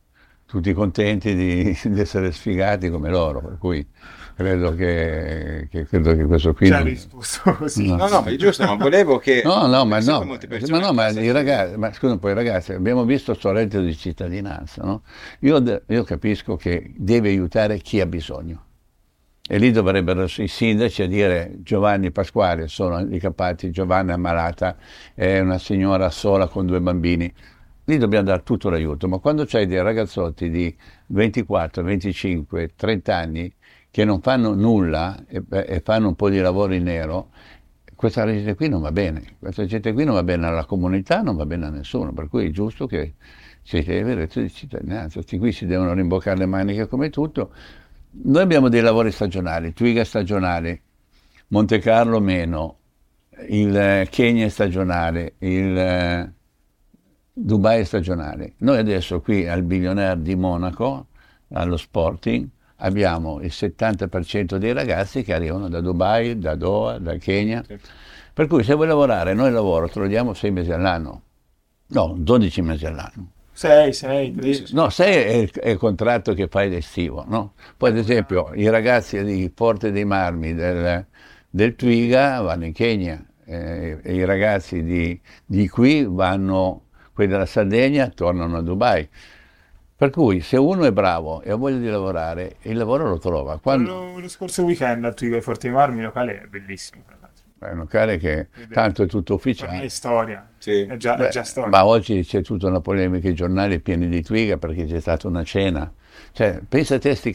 tutti 0.47 0.73
contenti 0.73 1.35
di, 1.35 1.79
di 1.93 2.01
essere 2.01 2.33
sfigati 2.33 2.89
come 2.89 3.11
loro, 3.11 3.43
per 3.43 3.59
cui 3.59 3.87
credo 4.39 4.73
che, 4.73 5.67
che, 5.69 5.85
credo 5.85 6.15
che 6.15 6.25
questo 6.25 6.55
qui... 6.55 6.69
Già 6.69 6.81
risposto 6.81 7.55
così. 7.59 7.89
No, 7.89 7.97
no, 7.97 8.09
no 8.09 8.21
ma 8.21 8.31
è 8.31 8.37
giusto, 8.37 8.65
ma 8.65 8.77
volevo 8.77 9.19
che... 9.19 9.43
No, 9.45 9.67
no, 9.67 9.85
ma 9.85 9.99
no, 9.99 10.23
ma, 10.23 10.79
no, 10.79 10.93
ma 10.93 11.09
i 11.09 11.33
ragazzi, 11.33 11.77
ma 11.77 11.93
scusa 11.93 12.19
poi 12.19 12.35
ragazzi, 12.35 12.73
abbiamo 12.73 13.05
visto 13.05 13.35
sto 13.35 13.51
reddito 13.51 13.81
di 13.81 13.97
cittadinanza, 13.97 14.85
no? 14.85 15.03
Io, 15.41 15.83
io 15.89 16.05
capisco 16.05 16.55
che 16.55 16.93
deve 16.95 17.31
aiutare 17.31 17.79
chi 17.79 18.01
ha 18.01 18.07
bisogno. 18.07 18.67
E 19.49 19.59
lì 19.59 19.73
dovrebbero 19.73 20.27
i 20.37 20.47
sindaci 20.47 21.03
a 21.03 21.09
dire 21.09 21.57
Giovanni 21.63 22.13
Pasquale 22.13 22.69
sono 22.69 22.95
handicappati, 22.95 23.73
Giovanna 23.73 24.13
è 24.13 24.15
ammalata, 24.15 24.77
è 25.15 25.41
una 25.41 25.59
signora 25.59 26.11
sola 26.11 26.47
con 26.47 26.65
due 26.65 26.81
bambini. 26.81 27.33
Lì 27.87 27.97
dobbiamo 27.97 28.27
dare 28.27 28.45
tutto 28.45 28.71
l'aiuto, 28.71 29.09
ma 29.09 29.19
quando 29.19 29.47
c'hai 29.47 29.67
dei 29.67 29.83
ragazzotti 29.83 30.49
di 30.49 30.77
24, 31.07 31.83
25, 31.83 32.75
30 32.77 33.17
anni 33.17 33.53
che 33.91 34.05
non 34.05 34.21
fanno 34.21 34.55
nulla 34.55 35.25
e, 35.27 35.43
e 35.49 35.81
fanno 35.85 36.09
un 36.09 36.15
po' 36.15 36.29
di 36.29 36.39
lavoro 36.39 36.75
in 36.75 36.85
nero, 36.85 37.31
questa 37.95 38.25
gente 38.27 38.55
qui 38.55 38.69
non 38.69 38.81
va 38.81 38.93
bene, 38.93 39.37
questa 39.41 39.65
gente 39.65 39.93
qui 39.93 40.05
non 40.05 40.15
va 40.15 40.23
bene 40.23 40.47
alla 40.47 40.65
comunità, 40.65 41.21
non 41.21 41.35
va 41.35 41.47
bene 41.47 41.67
a 41.67 41.71
nessuno, 41.71 42.13
per 42.13 42.29
cui 42.29 42.47
è 42.47 42.51
giusto 42.51 42.87
che 42.87 43.15
si 43.63 43.83
deve 43.83 44.15
reddito 44.15 44.41
di 44.41 44.51
cittadinanza, 44.51 45.15
questi 45.15 45.37
qui 45.37 45.51
si 45.51 45.67
devono 45.67 45.93
rimboccare 45.95 46.39
le 46.39 46.47
maniche 46.47 46.87
come 46.87 47.11
tutto. 47.11 47.53
Noi 48.11 48.43
abbiamo 48.43 48.69
dei 48.69 48.83
lavori 48.83 49.11
stagionali, 49.11 49.73
Twiga 49.73 50.05
stagionali, 50.05 50.81
Monte 51.49 51.79
Carlo 51.81 52.21
meno, 52.21 52.79
il 53.49 54.07
Kenya 54.11 54.49
stagionale, 54.49 55.35
il 55.39 55.77
eh, 55.77 56.33
Dubai 57.33 57.85
stagionale. 57.85 58.55
Noi 58.59 58.79
adesso 58.79 59.21
qui 59.21 59.47
al 59.47 59.63
Billionaire 59.63 60.23
di 60.23 60.35
Monaco, 60.35 61.07
allo 61.51 61.77
Sporting, 61.77 62.49
abbiamo 62.79 63.41
il 63.41 63.53
70% 63.53 64.57
dei 64.57 64.73
ragazzi 64.73 65.23
che 65.23 65.35
arrivano 65.35 65.69
da 65.69 65.81
Dubai, 65.81 66.39
da 66.39 66.55
Doha, 66.55 66.99
da 66.99 67.17
Kenya. 67.17 67.65
Per 68.33 68.47
cui 68.47 68.63
se 68.63 68.75
vuoi 68.75 68.87
lavorare, 68.87 69.35
noi 69.35 69.51
lavoro, 69.51 69.89
te 69.89 69.99
lo 69.99 70.07
diamo 70.07 70.33
6 70.35 70.51
mesi 70.51 70.71
all'anno. 70.73 71.23
No, 71.89 72.15
12 72.17 72.63
mesi 72.63 72.87
all'anno. 72.87 73.33
6, 73.53 73.93
6, 73.93 74.67
No, 74.71 74.89
6 74.89 75.15
è, 75.17 75.31
il- 75.35 75.51
è 75.51 75.71
il 75.71 75.79
contratto 75.79 76.33
che 76.35 76.47
fai 76.47 76.69
d'estivo, 76.69 77.25
no? 77.27 77.55
Poi 77.77 77.91
ad 77.91 77.97
esempio 77.97 78.53
i 78.55 78.69
ragazzi 78.69 79.23
di 79.25 79.51
Porte 79.51 79.91
dei 79.91 80.05
Marmi 80.05 80.55
del, 80.55 81.05
del 81.51 81.75
Twiga 81.75 82.41
vanno 82.41 82.67
in 82.67 82.73
Kenya 82.73 83.21
eh, 83.45 83.99
e 84.03 84.15
i 84.15 84.25
ragazzi 84.25 84.85
di, 84.85 85.21
di 85.45 85.69
qui 85.69 86.05
vanno, 86.05 86.83
quelli 87.13 87.31
della 87.31 87.47
Sardegna 87.47 88.09
tornano 88.11 88.59
a 88.59 88.63
Dubai. 88.63 89.09
Per 89.99 90.11
cui 90.11 90.41
se 90.43 90.57
uno 90.57 90.85
è 90.85 90.93
bravo 90.93 91.43
e 91.43 91.51
ha 91.51 91.57
voglia 91.57 91.79
di 91.79 91.89
lavorare, 91.89 92.59
il 92.63 92.77
lavoro 92.77 93.09
lo 93.09 93.19
trova. 93.19 93.59
Quando, 93.59 93.93
Lo, 93.93 94.21
lo 94.21 94.29
scorso 94.29 94.63
weekend 94.63 95.05
a 95.05 95.13
Forti 95.41 95.67
dei 95.67 95.75
Marmi, 95.75 95.99
il 95.99 96.05
locale 96.05 96.43
è 96.43 96.47
bellissimo. 96.47 97.03
è 97.59 97.71
un 97.71 97.79
locale 97.79 98.17
che 98.17 98.47
tanto 98.71 99.03
è 99.03 99.07
tutto 99.09 99.35
ufficiale. 99.35 99.83
è 99.83 99.89
storia. 99.89 100.49
Sì. 100.59 100.83
È 100.83 100.97
già, 100.97 101.17
è 101.17 101.19
Beh, 101.19 101.29
già 101.31 101.43
storia. 101.43 101.71
ma 101.71 101.85
oggi 101.85 102.23
c'è 102.23 102.43
tutta 102.43 102.69
una 102.69 102.81
polemica, 102.81 103.29
i 103.29 103.35
giornali 103.35 103.81
pieni 103.81 104.09
di 104.09 104.23
Twiga 104.23 104.57
perché 104.57 104.85
c'è 104.87 105.01
stata 105.01 105.27
una 105.27 105.43
cena. 105.43 105.93
Cioè, 106.39 106.61
pensa 106.69 106.95
a 106.95 106.99
te 107.01 107.17
sti 107.17 107.35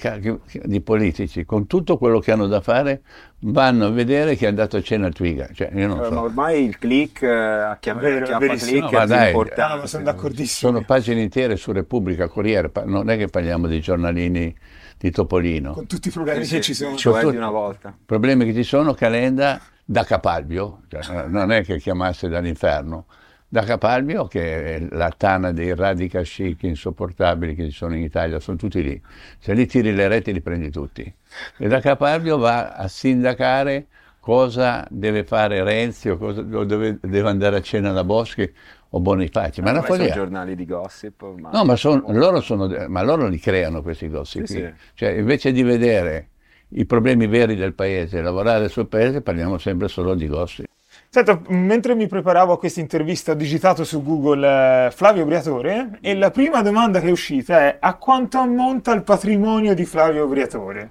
di 0.63 0.79
politici, 0.79 1.43
con 1.43 1.67
tutto 1.67 1.97
quello 1.97 2.19
che 2.19 2.31
hanno 2.31 2.47
da 2.47 2.61
fare, 2.61 3.01
vanno 3.39 3.87
a 3.87 3.89
vedere 3.89 4.37
che 4.37 4.45
è 4.45 4.47
andato 4.47 4.77
a 4.77 4.81
cena 4.81 5.07
a 5.07 5.09
Twiga. 5.09 5.49
Cioè, 5.53 5.71
io 5.73 5.87
non 5.87 5.97
Eh, 5.97 6.01
ma 6.03 6.07
so. 6.07 6.21
ormai 6.21 6.63
il 6.63 6.77
click, 6.79 7.21
eh, 7.23 7.27
a 7.29 7.77
chiam- 7.81 7.99
Vero, 7.99 8.25
chiappa 8.25 8.55
click 8.55 8.79
No, 8.83 8.87
è 8.87 8.93
ma 8.93 9.05
dai, 9.05 9.27
importante. 9.27 9.77
Ma 9.79 9.87
sono 9.87 10.03
d'accordissimo. 10.05 10.71
Sono 10.71 10.85
pagine 10.85 11.21
intere 11.21 11.57
su 11.57 11.73
Repubblica, 11.73 12.29
Corriere, 12.29 12.69
pa- 12.69 12.85
non 12.85 13.09
è 13.09 13.17
che 13.17 13.27
parliamo 13.27 13.67
di 13.67 13.81
giornalini 13.81 14.55
di 14.97 15.11
Topolino. 15.11 15.73
Con 15.73 15.85
tutti 15.85 16.07
i 16.07 16.11
problemi 16.11 16.45
Sì, 16.45 16.55
che 16.55 16.61
ci 16.61 16.73
sono. 16.73 16.95
Cioè 16.95 17.29
di 17.29 17.35
una 17.35 17.49
volta. 17.49 17.93
problemi 18.05 18.45
che 18.45 18.53
ci 18.53 18.63
sono, 18.63 18.93
Calenda 18.93 19.59
da 19.83 20.05
Capalbio, 20.05 20.83
cioè, 20.87 21.25
non 21.27 21.51
è 21.51 21.61
che 21.65 21.77
chiamasse 21.77 22.29
dall'inferno, 22.29 23.07
da 23.53 23.61
Capalbio 23.61 24.25
che 24.25 24.77
è 24.77 24.87
la 24.89 25.13
tana 25.15 25.51
dei 25.51 25.75
radical 25.75 26.23
chic 26.23 26.63
insopportabili 26.63 27.53
che 27.53 27.65
ci 27.65 27.71
sono 27.71 27.95
in 27.95 28.01
Italia, 28.01 28.39
sono 28.39 28.57
tutti 28.57 28.81
lì. 28.81 28.99
Se 29.37 29.53
lì 29.53 29.67
tiri 29.67 29.93
le 29.93 30.07
reti 30.07 30.33
li 30.33 30.41
prendi 30.41 30.71
tutti. 30.71 31.13
E 31.57 31.67
da 31.67 31.79
Capalbio 31.79 32.39
va 32.39 32.71
a 32.71 32.87
sindacare 32.87 33.85
cosa 34.19 34.87
deve 34.89 35.23
fare 35.23 35.63
Renzi 35.63 36.09
o, 36.09 36.17
cosa, 36.17 36.41
o 36.41 36.63
dove 36.63 36.97
deve 36.99 37.29
andare 37.29 37.57
a 37.57 37.61
cena 37.61 37.91
da 37.91 38.03
Boschi 38.03 38.51
o 38.89 38.99
Bonifaci. 38.99 39.61
Ma 39.61 39.67
è 39.67 39.71
una 39.73 39.83
sono 39.83 40.09
giornali 40.09 40.55
di 40.55 40.65
gossip. 40.65 41.21
ormai. 41.21 41.51
No, 41.53 41.63
ma, 41.63 41.75
son- 41.75 42.03
loro 42.07 42.41
sono, 42.41 42.67
ma 42.87 43.03
loro 43.03 43.27
li 43.27 43.37
creano 43.37 43.83
questi 43.83 44.09
gossip. 44.09 44.45
Sì, 44.45 44.53
sì. 44.53 44.73
Cioè, 44.95 45.11
invece 45.11 45.51
di 45.51 45.61
vedere 45.61 46.29
i 46.69 46.87
problemi 46.87 47.27
veri 47.27 47.55
del 47.55 47.75
paese, 47.75 48.19
lavorare 48.19 48.67
sul 48.67 48.87
paese, 48.87 49.21
parliamo 49.21 49.59
sempre 49.59 49.89
solo 49.89 50.15
di 50.15 50.25
gossip. 50.25 50.65
Senta, 51.13 51.39
mentre 51.49 51.93
mi 51.93 52.07
preparavo 52.07 52.53
a 52.53 52.57
questa 52.57 52.79
intervista, 52.79 53.33
ho 53.33 53.35
digitato 53.35 53.83
su 53.83 54.01
Google 54.01 54.87
eh, 54.87 54.89
Flavio 54.91 55.25
Briatore 55.25 55.99
e 56.01 56.15
la 56.15 56.31
prima 56.31 56.63
domanda 56.63 56.99
che 56.99 57.09
è 57.09 57.11
uscita 57.11 57.59
è 57.59 57.77
a 57.79 57.93
quanto 57.97 58.39
ammonta 58.39 58.91
il 58.93 59.03
patrimonio 59.03 59.75
di 59.75 59.85
Flavio 59.85 60.25
Briatore? 60.25 60.89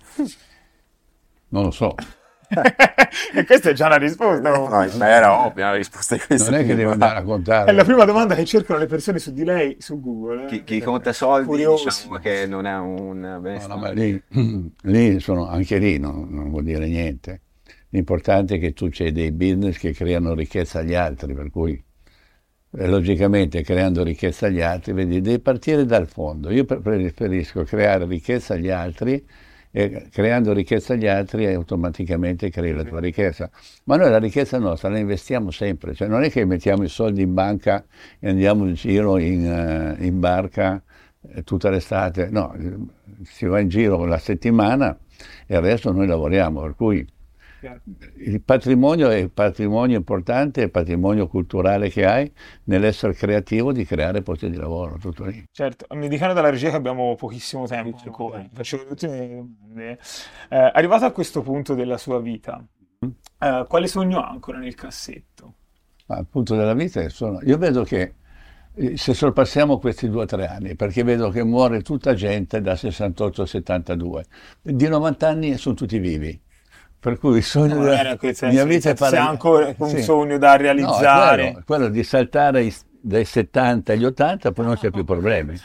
Non 1.49 1.65
lo 1.65 1.71
so. 1.73 1.97
e 3.35 3.45
questa 3.45 3.71
è 3.71 3.73
già 3.73 3.87
una 3.87 3.97
risposta. 3.97 4.49
No, 4.49 4.69
ma 4.69 5.09
era 5.09 5.45
ovvia 5.45 5.71
la 5.71 5.77
risposta 5.77 6.15
di 6.15 6.21
questo. 6.25 6.53
Non 6.53 6.61
è 6.61 6.67
che 6.67 6.77
devo 6.77 6.93
andare 6.93 7.15
a 7.17 7.19
È 7.19 7.23
la 7.23 7.27
contare. 7.27 7.85
prima 7.85 8.05
domanda 8.05 8.37
che 8.37 8.45
cercano 8.45 8.79
le 8.79 8.87
persone 8.87 9.19
su 9.19 9.33
di 9.33 9.43
lei 9.43 9.77
su 9.81 10.01
Google. 10.01 10.45
eh. 10.45 10.47
Chi, 10.47 10.63
chi 10.63 10.81
conta 10.83 11.13
soldi 11.13 11.47
Curiosi. 11.49 11.85
diciamo 11.87 12.19
che 12.19 12.47
non 12.47 12.67
è 12.67 12.79
un 12.79 13.19
No, 13.19 13.41
bestia. 13.41 13.75
no, 13.75 13.81
ma 13.81 13.91
lì, 13.91 14.23
lì 14.83 15.19
sono, 15.19 15.49
anche 15.49 15.79
lì 15.79 15.99
non, 15.99 16.29
non 16.31 16.49
vuol 16.49 16.63
dire 16.63 16.87
niente. 16.87 17.41
L'importante 17.95 18.55
è 18.55 18.59
che 18.59 18.73
tu 18.73 18.89
c'hai 18.91 19.13
dei 19.13 19.33
business 19.33 19.77
che 19.77 19.93
creano 19.93 20.33
ricchezza 20.35 20.79
agli 20.79 20.95
altri, 20.95 21.35
per 21.35 21.51
cui 21.51 21.73
eh, 22.75 22.87
logicamente 22.89 23.63
creando 23.63 24.03
ricchezza 24.03 24.47
agli 24.47 24.63
altri, 24.63 24.95
vedi, 24.95 25.21
devi 25.21 25.39
partire 25.41 25.85
dal 25.85 26.09
fondo. 26.09 26.51
Io 26.51 26.65
pre- 26.65 26.81
preferisco 26.81 27.65
creare 27.65 28.07
ricchezza 28.07 28.55
agli 28.55 28.71
altri 28.71 29.23
e 29.71 30.09
creando 30.11 30.55
ricchezza 30.55 30.95
agli 30.95 31.07
altri 31.07 31.47
automaticamente 31.53 32.49
crei 32.49 32.73
la 32.73 32.83
tua 32.83 32.99
ricchezza. 32.99 33.51
Ma 33.85 33.97
noi 33.97 34.09
la 34.09 34.19
ricchezza 34.19 34.59
nostra 34.59 34.89
la 34.89 34.99
investiamo 34.99 35.51
sempre, 35.51 35.95
cioè 35.95 36.09
non 36.09 36.23
è 36.23 36.31
che 36.31 36.47
mettiamo 36.47 36.85
i 36.85 36.89
soldi 36.89 37.21
in 37.21 37.35
banca 37.35 37.85
e 38.19 38.31
andiamo 38.31 38.67
in 38.67 38.73
giro 38.75 39.19
in, 39.19 39.45
eh, 39.45 40.07
in 40.07 40.19
barca 40.19 40.83
eh, 41.29 41.43
tutta 41.43 41.69
l'estate, 41.69 42.31
no, 42.31 42.57
si 43.23 43.45
va 43.45 43.61
in 43.61 43.69
giro 43.69 44.07
la 44.07 44.19
settimana 44.19 44.99
e 45.47 45.55
il 45.57 45.61
resto 45.61 45.93
noi 45.93 46.07
lavoriamo, 46.07 46.63
per 46.63 46.75
cui 46.75 47.07
il 48.17 48.43
patrimonio 48.43 49.09
è 49.09 49.17
il 49.17 49.31
patrimonio 49.31 49.97
importante, 49.97 50.63
è 50.63 50.65
il 50.65 50.71
patrimonio 50.71 51.29
culturale 51.29 51.89
che 51.89 52.05
hai 52.05 52.33
nell'essere 52.65 53.15
creativo 53.15 53.73
di 53.73 53.85
creare 53.85 54.23
posti 54.23 54.51
di 54.51 54.57
lavoro, 54.57 54.99
tutto 54.99 55.25
lì. 55.25 55.45
Certo, 55.51 55.87
mi 55.95 56.09
dicono 56.09 56.33
dalla 56.33 56.51
regia 56.51 56.71
che 56.71 56.77
abbiamo 56.77 57.15
pochissimo 57.15 57.67
tempo 57.67 57.99
ancora. 58.05 58.45
Facevo 58.53 58.83
le 58.85 58.89
ultime 58.91 59.27
domande. 59.29 59.99
Eh, 60.49 60.71
arrivato 60.75 61.05
a 61.05 61.13
questo 61.13 61.43
punto 61.43 61.75
della 61.75 61.99
sua 61.99 62.21
vita, 62.21 62.65
eh, 63.39 63.65
quale 63.69 63.87
sogno 63.87 64.21
ha 64.21 64.29
ancora 64.29 64.59
nel 64.59 64.75
cassetto? 64.75 65.55
Ma 66.07 66.19
il 66.19 66.27
punto 66.27 66.57
della 66.57 66.75
vita 66.75 67.01
è 67.01 67.09
solo... 67.09 67.41
Io 67.43 67.59
vedo 67.59 67.85
che 67.85 68.15
eh, 68.75 68.97
se 68.97 69.15
sorpassiamo 69.15 69.79
questi 69.79 70.09
due 70.09 70.23
o 70.23 70.27
tre 70.27 70.47
anni, 70.47 70.75
perché 70.77 71.03
vedo 71.03 71.29
che 71.31 71.45
muore 71.45 71.83
tutta 71.83 72.15
gente 72.15 72.61
da 72.61 72.75
68 72.77 73.43
a 73.43 73.47
72, 73.47 74.25
di 74.63 74.89
90 74.89 75.29
anni 75.29 75.57
sono 75.59 75.75
tutti 75.75 75.99
vivi. 75.99 76.41
Per 77.03 77.19
cui 77.19 77.39
il 77.39 77.43
sogno 77.43 77.75
No, 77.79 77.83
della 77.83 78.17
senso, 78.21 78.47
mia 78.47 78.65
vita 78.65 78.91
è 78.91 79.17
ha 79.17 79.29
ancora 79.29 79.75
un 79.77 79.89
Sì. 79.89 80.03
sogno 80.03 80.39
da 80.39 80.53
No, 80.53 80.57
realizzare. 80.63 81.43
quello, 81.51 81.63
quello 81.67 81.89
di 81.89 82.05
saltare 82.05 82.63
i- 82.63 82.75
dai 83.01 83.25
70 83.25 83.93
agli 83.93 84.05
80 84.05 84.53
poi 84.53 84.67
non 84.67 84.77
c'è 84.77 84.93
più 84.93 85.03
problemi. 85.03 85.61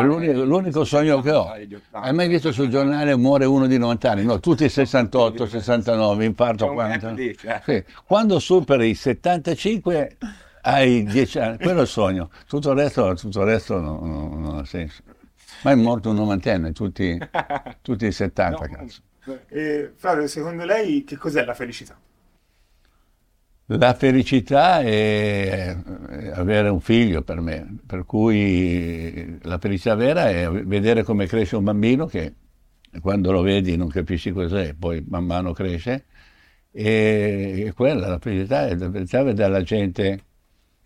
L'unico, 0.00 0.44
l'unico 0.44 0.84
sogno 0.84 1.20
che 1.20 1.30
ho. 1.30 1.54
Hai 1.90 2.14
mai 2.14 2.26
visto 2.28 2.52
sul 2.52 2.68
giornale 2.68 3.14
muore 3.16 3.44
uno 3.44 3.66
di 3.66 3.76
90 3.76 4.12
anni? 4.12 4.24
No, 4.24 4.40
tutti 4.40 4.66
68, 4.66 5.44
69, 5.46 6.24
infarto 6.24 6.64
C'è 6.64 6.70
un 6.70 6.76
40. 6.76 7.06
gap 7.08 7.16
lì, 7.18 7.36
cioè. 7.36 7.60
Sì. 7.66 7.84
Quando 8.06 8.38
superi 8.38 8.88
i 8.88 8.94
75 8.94 10.16
hai 10.62 11.02
10 11.04 11.38
anni, 11.38 11.58
quello 11.58 11.80
è 11.80 11.82
il 11.82 11.88
sogno. 11.88 12.30
Tutto 12.48 12.70
il 12.70 12.78
resto, 12.78 13.12
tutto 13.14 13.40
il 13.40 13.46
resto 13.46 13.78
non, 13.78 13.98
non- 14.10 14.40
non 14.40 14.58
ha 14.58 14.64
senso. 14.64 15.02
Ma 15.64 15.72
è 15.72 15.74
morto 15.74 16.08
un 16.08 16.16
novantenne, 16.16 16.72
tutti, 16.72 17.18
tutti 17.82 18.06
i 18.06 18.12
70, 18.12 18.66
cazzo. 18.68 19.00
Eh, 19.48 19.92
Flavio, 19.94 20.26
secondo 20.26 20.64
lei 20.64 21.04
che 21.04 21.16
cos'è 21.16 21.44
la 21.44 21.54
felicità? 21.54 21.96
La 23.66 23.94
felicità 23.94 24.80
è 24.80 25.74
avere 26.34 26.68
un 26.68 26.80
figlio 26.80 27.22
per 27.22 27.40
me, 27.40 27.78
per 27.86 28.04
cui 28.04 29.38
la 29.42 29.58
felicità 29.58 29.94
vera 29.94 30.28
è 30.28 30.50
vedere 30.50 31.04
come 31.04 31.26
cresce 31.26 31.56
un 31.56 31.64
bambino 31.64 32.06
che 32.06 32.34
quando 33.00 33.32
lo 33.32 33.40
vedi 33.40 33.76
non 33.76 33.88
capisci 33.88 34.32
cos'è, 34.32 34.74
poi 34.74 35.02
man 35.08 35.24
mano 35.24 35.52
cresce 35.52 36.04
e, 36.70 37.64
e 37.66 37.72
quella, 37.72 38.08
la 38.08 38.18
felicità 38.18 38.66
è 38.66 38.74
la 38.76 38.90
felicità 38.90 39.20
è 39.20 39.24
vedere 39.24 39.50
la 39.50 39.62
gente 39.62 40.24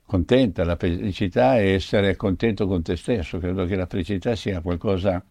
contenta, 0.05 0.65
la 0.65 0.77
felicità 0.77 1.57
è 1.57 1.73
essere 1.73 2.15
contento 2.15 2.67
con 2.69 2.83
te 2.83 2.97
stesso, 2.97 3.39
credo 3.39 3.65
che 3.67 3.75
la 3.75 3.87
felicità 3.87 4.37
sia 4.37 4.61
qualcosa 4.61 5.25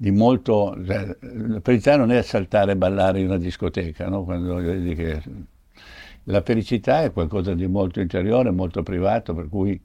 di 0.00 0.12
molto... 0.12 0.76
cioè, 0.86 1.16
la 1.20 1.60
felicità 1.60 1.96
non 1.96 2.12
è 2.12 2.22
saltare 2.22 2.72
e 2.72 2.76
ballare 2.76 3.18
in 3.18 3.26
una 3.26 3.36
discoteca, 3.36 4.08
no? 4.08 4.22
quando 4.22 4.54
vedi 4.54 4.94
che 4.94 5.20
la 6.24 6.40
felicità 6.42 7.02
è 7.02 7.12
qualcosa 7.12 7.52
di 7.54 7.66
molto 7.66 8.00
interiore, 8.00 8.52
molto 8.52 8.84
privato, 8.84 9.34
per 9.34 9.48
cui 9.48 9.80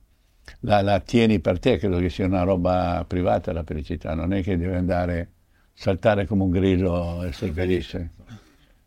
la, 0.62 0.82
la 0.82 1.00
tieni 1.00 1.40
per 1.40 1.58
te, 1.58 1.78
credo 1.78 1.98
che 1.98 2.10
sia 2.10 2.28
una 2.28 2.44
roba 2.44 3.04
privata 3.08 3.52
la 3.54 3.64
felicità, 3.64 4.14
non 4.14 4.34
è 4.34 4.44
che 4.44 4.56
devi 4.56 4.76
andare 4.76 5.32
saltare 5.74 6.28
come 6.28 6.44
un 6.44 6.52
grillo 6.52 7.24
e 7.24 7.30
essere 7.30 7.52
felice. 7.52 8.12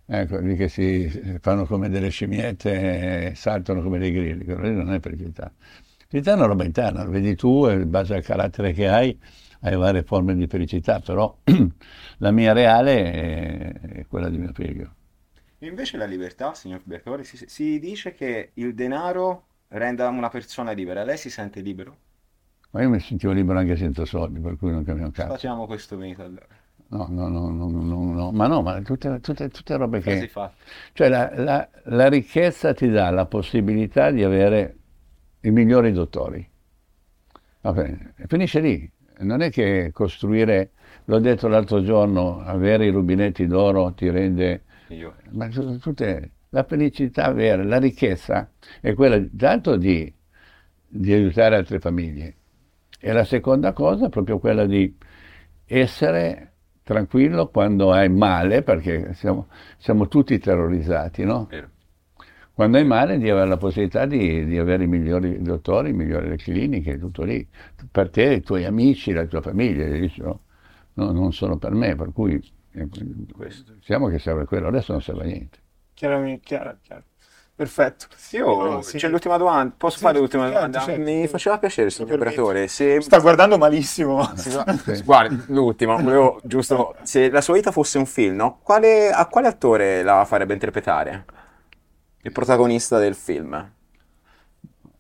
Ecco, 0.07 0.39
lì 0.39 0.55
che 0.55 0.69
si 0.69 1.09
fanno 1.41 1.67
come 1.67 1.89
delle 1.89 2.11
scimmiette 2.11 3.31
e 3.31 3.35
saltano 3.35 3.83
come 3.83 3.99
dei 3.99 4.13
grilli, 4.13 4.45
quello 4.45 4.63
lì 4.63 4.73
non 4.73 4.93
è 4.93 5.01
felicità. 5.01 5.53
Felicità 6.07 6.35
è 6.35 6.39
una 6.39 6.47
roba 6.47 6.63
interna, 6.65 7.03
lo 7.03 7.11
vedi 7.11 7.35
tu 7.35 7.69
in 7.69 7.91
base 7.91 8.15
al 8.15 8.23
carattere 8.23 8.73
che 8.73 8.89
hai, 8.89 9.19
hai 9.69 9.77
varie 9.77 10.03
forme 10.03 10.35
di 10.35 10.47
felicità, 10.47 11.01
però 11.01 11.37
la 12.19 12.31
mia 12.31 12.53
reale 12.53 13.13
è, 13.13 13.81
è 14.01 14.07
quella 14.07 14.29
di 14.29 14.39
mio 14.39 14.53
figlio. 14.53 14.95
Invece 15.59 15.99
la 15.99 16.07
libertà, 16.07 16.55
signor 16.55 16.81
Bertori, 16.83 17.23
si, 17.23 17.47
si 17.47 17.79
dice 17.79 18.15
che 18.15 18.53
il 18.55 18.75
denaro 18.75 19.49
renda 19.69 20.09
una 20.09 20.31
persona 20.31 20.71
libera. 20.73 21.05
Lei 21.05 21.19
si 21.19 21.29
sente 21.29 21.61
libero? 21.61 21.99
Ma 22.71 22.81
io 22.83 22.91
mi 22.91 23.01
sentivo 23.01 23.33
libero 23.33 23.59
anche 23.59 23.75
senza 23.77 24.05
soldi, 24.05 24.39
per 24.39 24.57
cui 24.57 24.71
non 24.71 24.85
cambia 24.85 25.07
un 25.07 25.11
cazzo. 25.11 25.33
Facciamo 25.33 25.67
questo 25.67 25.99
mito 25.99 26.23
allora. 26.23 26.59
no, 26.91 27.07
no, 27.09 27.29
no, 27.29 27.51
no, 27.51 27.69
no, 27.69 28.13
no, 28.15 28.33
ma 28.33 28.47
no, 28.47 28.63
ma 28.63 28.81
tutte, 28.83 29.21
tutte, 29.21 29.49
tutte 29.49 29.77
robe 29.77 30.01
Casi 30.01 30.27
che... 30.27 30.29
fatti. 30.29 30.65
Cioè 30.93 31.09
la, 31.09 31.31
la- 31.35 31.69
la 31.85 32.09
ricchezza 32.09 32.73
ti 32.75 32.89
dà 32.89 33.11
la 33.11 33.27
possibilità 33.27 34.11
di 34.11 34.23
avere 34.25 34.77
i 35.41 35.51
migliori 35.51 35.93
dottori. 35.93 36.49
Va 37.63 37.73
bene, 37.73 38.15
finisce 38.29 38.61
lì. 38.61 38.91
Non 39.19 39.41
è 39.41 39.51
che 39.51 39.91
costruire, 39.93 40.73
l'ho 41.05 41.19
detto 41.19 41.49
l'altro 41.49 41.83
giorno, 41.83 42.41
avere 42.41 42.87
i 42.87 42.91
rubinetti 42.91 43.47
d'oro 43.47 43.93
ti 43.93 44.11
rende... 44.11 44.65
Io. 44.89 45.15
Ma 45.31 45.49
tu- 45.49 45.79
tutte, 45.79 46.33
la 46.51 46.65
felicità 46.65 47.33
vera, 47.33 47.63
la 47.65 47.79
ricchezza 47.79 48.51
è 48.81 48.95
quella 48.95 49.23
tanto 49.37 49.77
di, 49.77 50.13
di 50.87 51.13
aiutare 51.13 51.57
altre 51.57 51.81
famiglie. 51.81 52.35
E 52.99 53.13
la 53.13 53.25
seconda 53.25 53.73
cosa 53.73 54.07
è 54.07 54.09
proprio 54.09 54.39
quella 54.39 54.67
di 54.67 54.97
essere 55.65 56.53
tranquillo 56.83 57.49
quando 57.49 57.93
hai 57.93 58.09
male, 58.09 58.63
perché 58.63 59.13
siamo, 59.15 59.49
siamo 59.79 60.09
tutti 60.09 60.39
terrorizzati, 60.39 61.25
no? 61.25 61.47
Vero. 61.51 61.71
Quando 62.57 62.79
hai 62.79 62.85
male 62.85 63.19
di 63.19 63.29
avere 63.31 63.47
la 63.49 63.57
possibilità 63.59 64.07
di, 64.07 64.45
di 64.47 64.59
avere 64.59 64.85
i 64.85 64.87
migliori 64.87 65.43
dottori, 65.43 65.91
i 65.91 65.93
migliori 65.93 66.37
cliniche, 66.39 66.99
tutto 66.99 67.23
lì. 67.23 67.47
Per 67.91 68.09
te, 68.11 68.35
i 68.35 68.41
tuoi 68.43 68.65
amici, 68.65 69.13
la 69.13 69.27
tua 69.27 69.43
famiglia, 69.43 69.87
no, 70.25 70.41
no, 70.95 71.13
non 71.13 71.33
solo 71.33 71.59
per 71.59 71.73
me, 71.73 71.95
per 71.95 72.13
cui 72.13 72.35
eh, 72.73 72.89
diciamo 72.89 74.09
che 74.09 74.19
serve 74.19 74.47
quello, 74.47 74.69
adesso 74.69 74.93
non 74.93 75.03
serve 75.03 75.23
a 75.23 75.27
niente. 75.27 75.59
Chiaramente, 75.95 76.43
chiaro, 76.45 76.77
chiaro. 76.83 77.05
Perfetto. 77.55 78.07
Io, 78.33 78.79
Eh, 78.79 78.83
sì. 78.83 78.99
c'è 78.99 79.09
l'ultima 79.09 79.39
domanda, 79.39 79.75
posso 79.79 79.97
Sì, 79.97 80.05
fare 80.05 80.19
l'ultima 80.19 80.45
certo, 80.45 80.55
domanda? 80.55 80.85
certo. 80.85 81.01
Mi 81.01 81.27
faceva 81.27 81.59
piacere, 81.59 81.89
signor 81.89 82.13
operatore, 82.13 82.69
se... 82.69 83.01
Sta 83.01 83.19
guardando 83.19 83.57
malissimo. 83.57 84.29
Sì. 84.37 85.03
Guardi, 85.03 85.43
l'ultimo, 85.49 85.97
volevo 85.97 86.41
giusto, 86.45 86.97
se 87.03 87.31
la 87.31 87.41
sua 87.41 87.55
vita 87.55 87.73
fosse 87.73 87.97
un 87.97 88.05
film, 88.07 88.37
no? 88.37 88.59
Quale- 88.63 89.11
a 89.11 89.27
quale 89.27 89.49
attore 89.49 90.03
la 90.03 90.25
farebbe 90.27 90.53
interpretare? 90.53 91.25
Il 92.27 92.33
protagonista 92.33 92.99
del 92.99 93.15
film? 93.15 93.71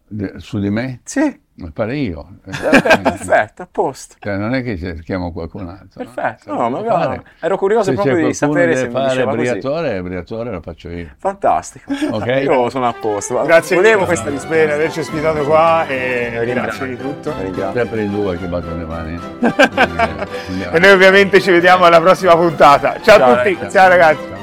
De- 0.08 0.34
Su 0.36 0.60
di 0.60 0.70
me? 0.70 1.00
Sì, 1.02 1.40
Mi 1.54 1.70
pare 1.72 1.96
io. 1.96 2.36
Eh, 2.44 2.80
perfetto, 3.02 3.62
a 3.62 3.68
posto. 3.68 4.14
Cioè, 4.20 4.36
non 4.36 4.54
è 4.54 4.62
che 4.62 4.78
cerchiamo 4.78 5.32
qualcun 5.32 5.68
altro. 5.68 6.04
no? 6.04 6.10
Perfetto, 6.12 6.42
Se 6.44 6.50
no, 6.52 6.68
no, 6.68 6.84
fare. 6.84 7.24
ero 7.40 7.56
curioso 7.58 7.90
Se 7.90 7.94
proprio 7.94 8.24
di 8.24 8.32
sapere 8.32 8.76
se 8.76 8.86
mi 8.88 9.02
diceva 9.02 9.34
così. 9.34 9.36
Briatore, 9.50 10.02
Briatore 10.02 10.50
lo 10.52 10.60
faccio 10.60 10.88
io. 10.90 11.08
Fantastico. 11.18 11.92
Ok. 12.12 12.26
Io 12.44 12.70
sono 12.70 12.86
a 12.86 12.92
posto. 12.92 13.42
Grazie 13.42 13.74
Volevo 13.74 13.94
mille 14.04 14.06
questa 14.06 14.24
per 14.26 14.32
risposta. 14.34 14.74
averci 14.74 15.00
ospitato 15.00 15.44
qua 15.44 15.86
e 15.88 16.42
Vi 16.44 16.52
grazie 16.52 16.86
di 16.86 16.96
tutto. 16.96 17.34
Ringrazio. 17.40 17.80
Sempre 17.80 18.02
i 18.04 18.08
due 18.08 18.38
che 18.38 18.46
battono 18.46 18.76
le 18.76 18.84
mani. 18.84 19.20
E 20.72 20.78
noi 20.78 20.90
ovviamente 20.92 21.40
ci 21.40 21.50
vediamo 21.50 21.84
alla 21.84 22.00
prossima 22.00 22.36
puntata. 22.36 23.00
Ciao, 23.00 23.18
Ciao, 23.18 23.32
a 23.32 23.36
tutti, 23.38 23.54
ragazzi. 23.54 23.76
ciao 23.76 23.88
ragazzi. 23.88 24.35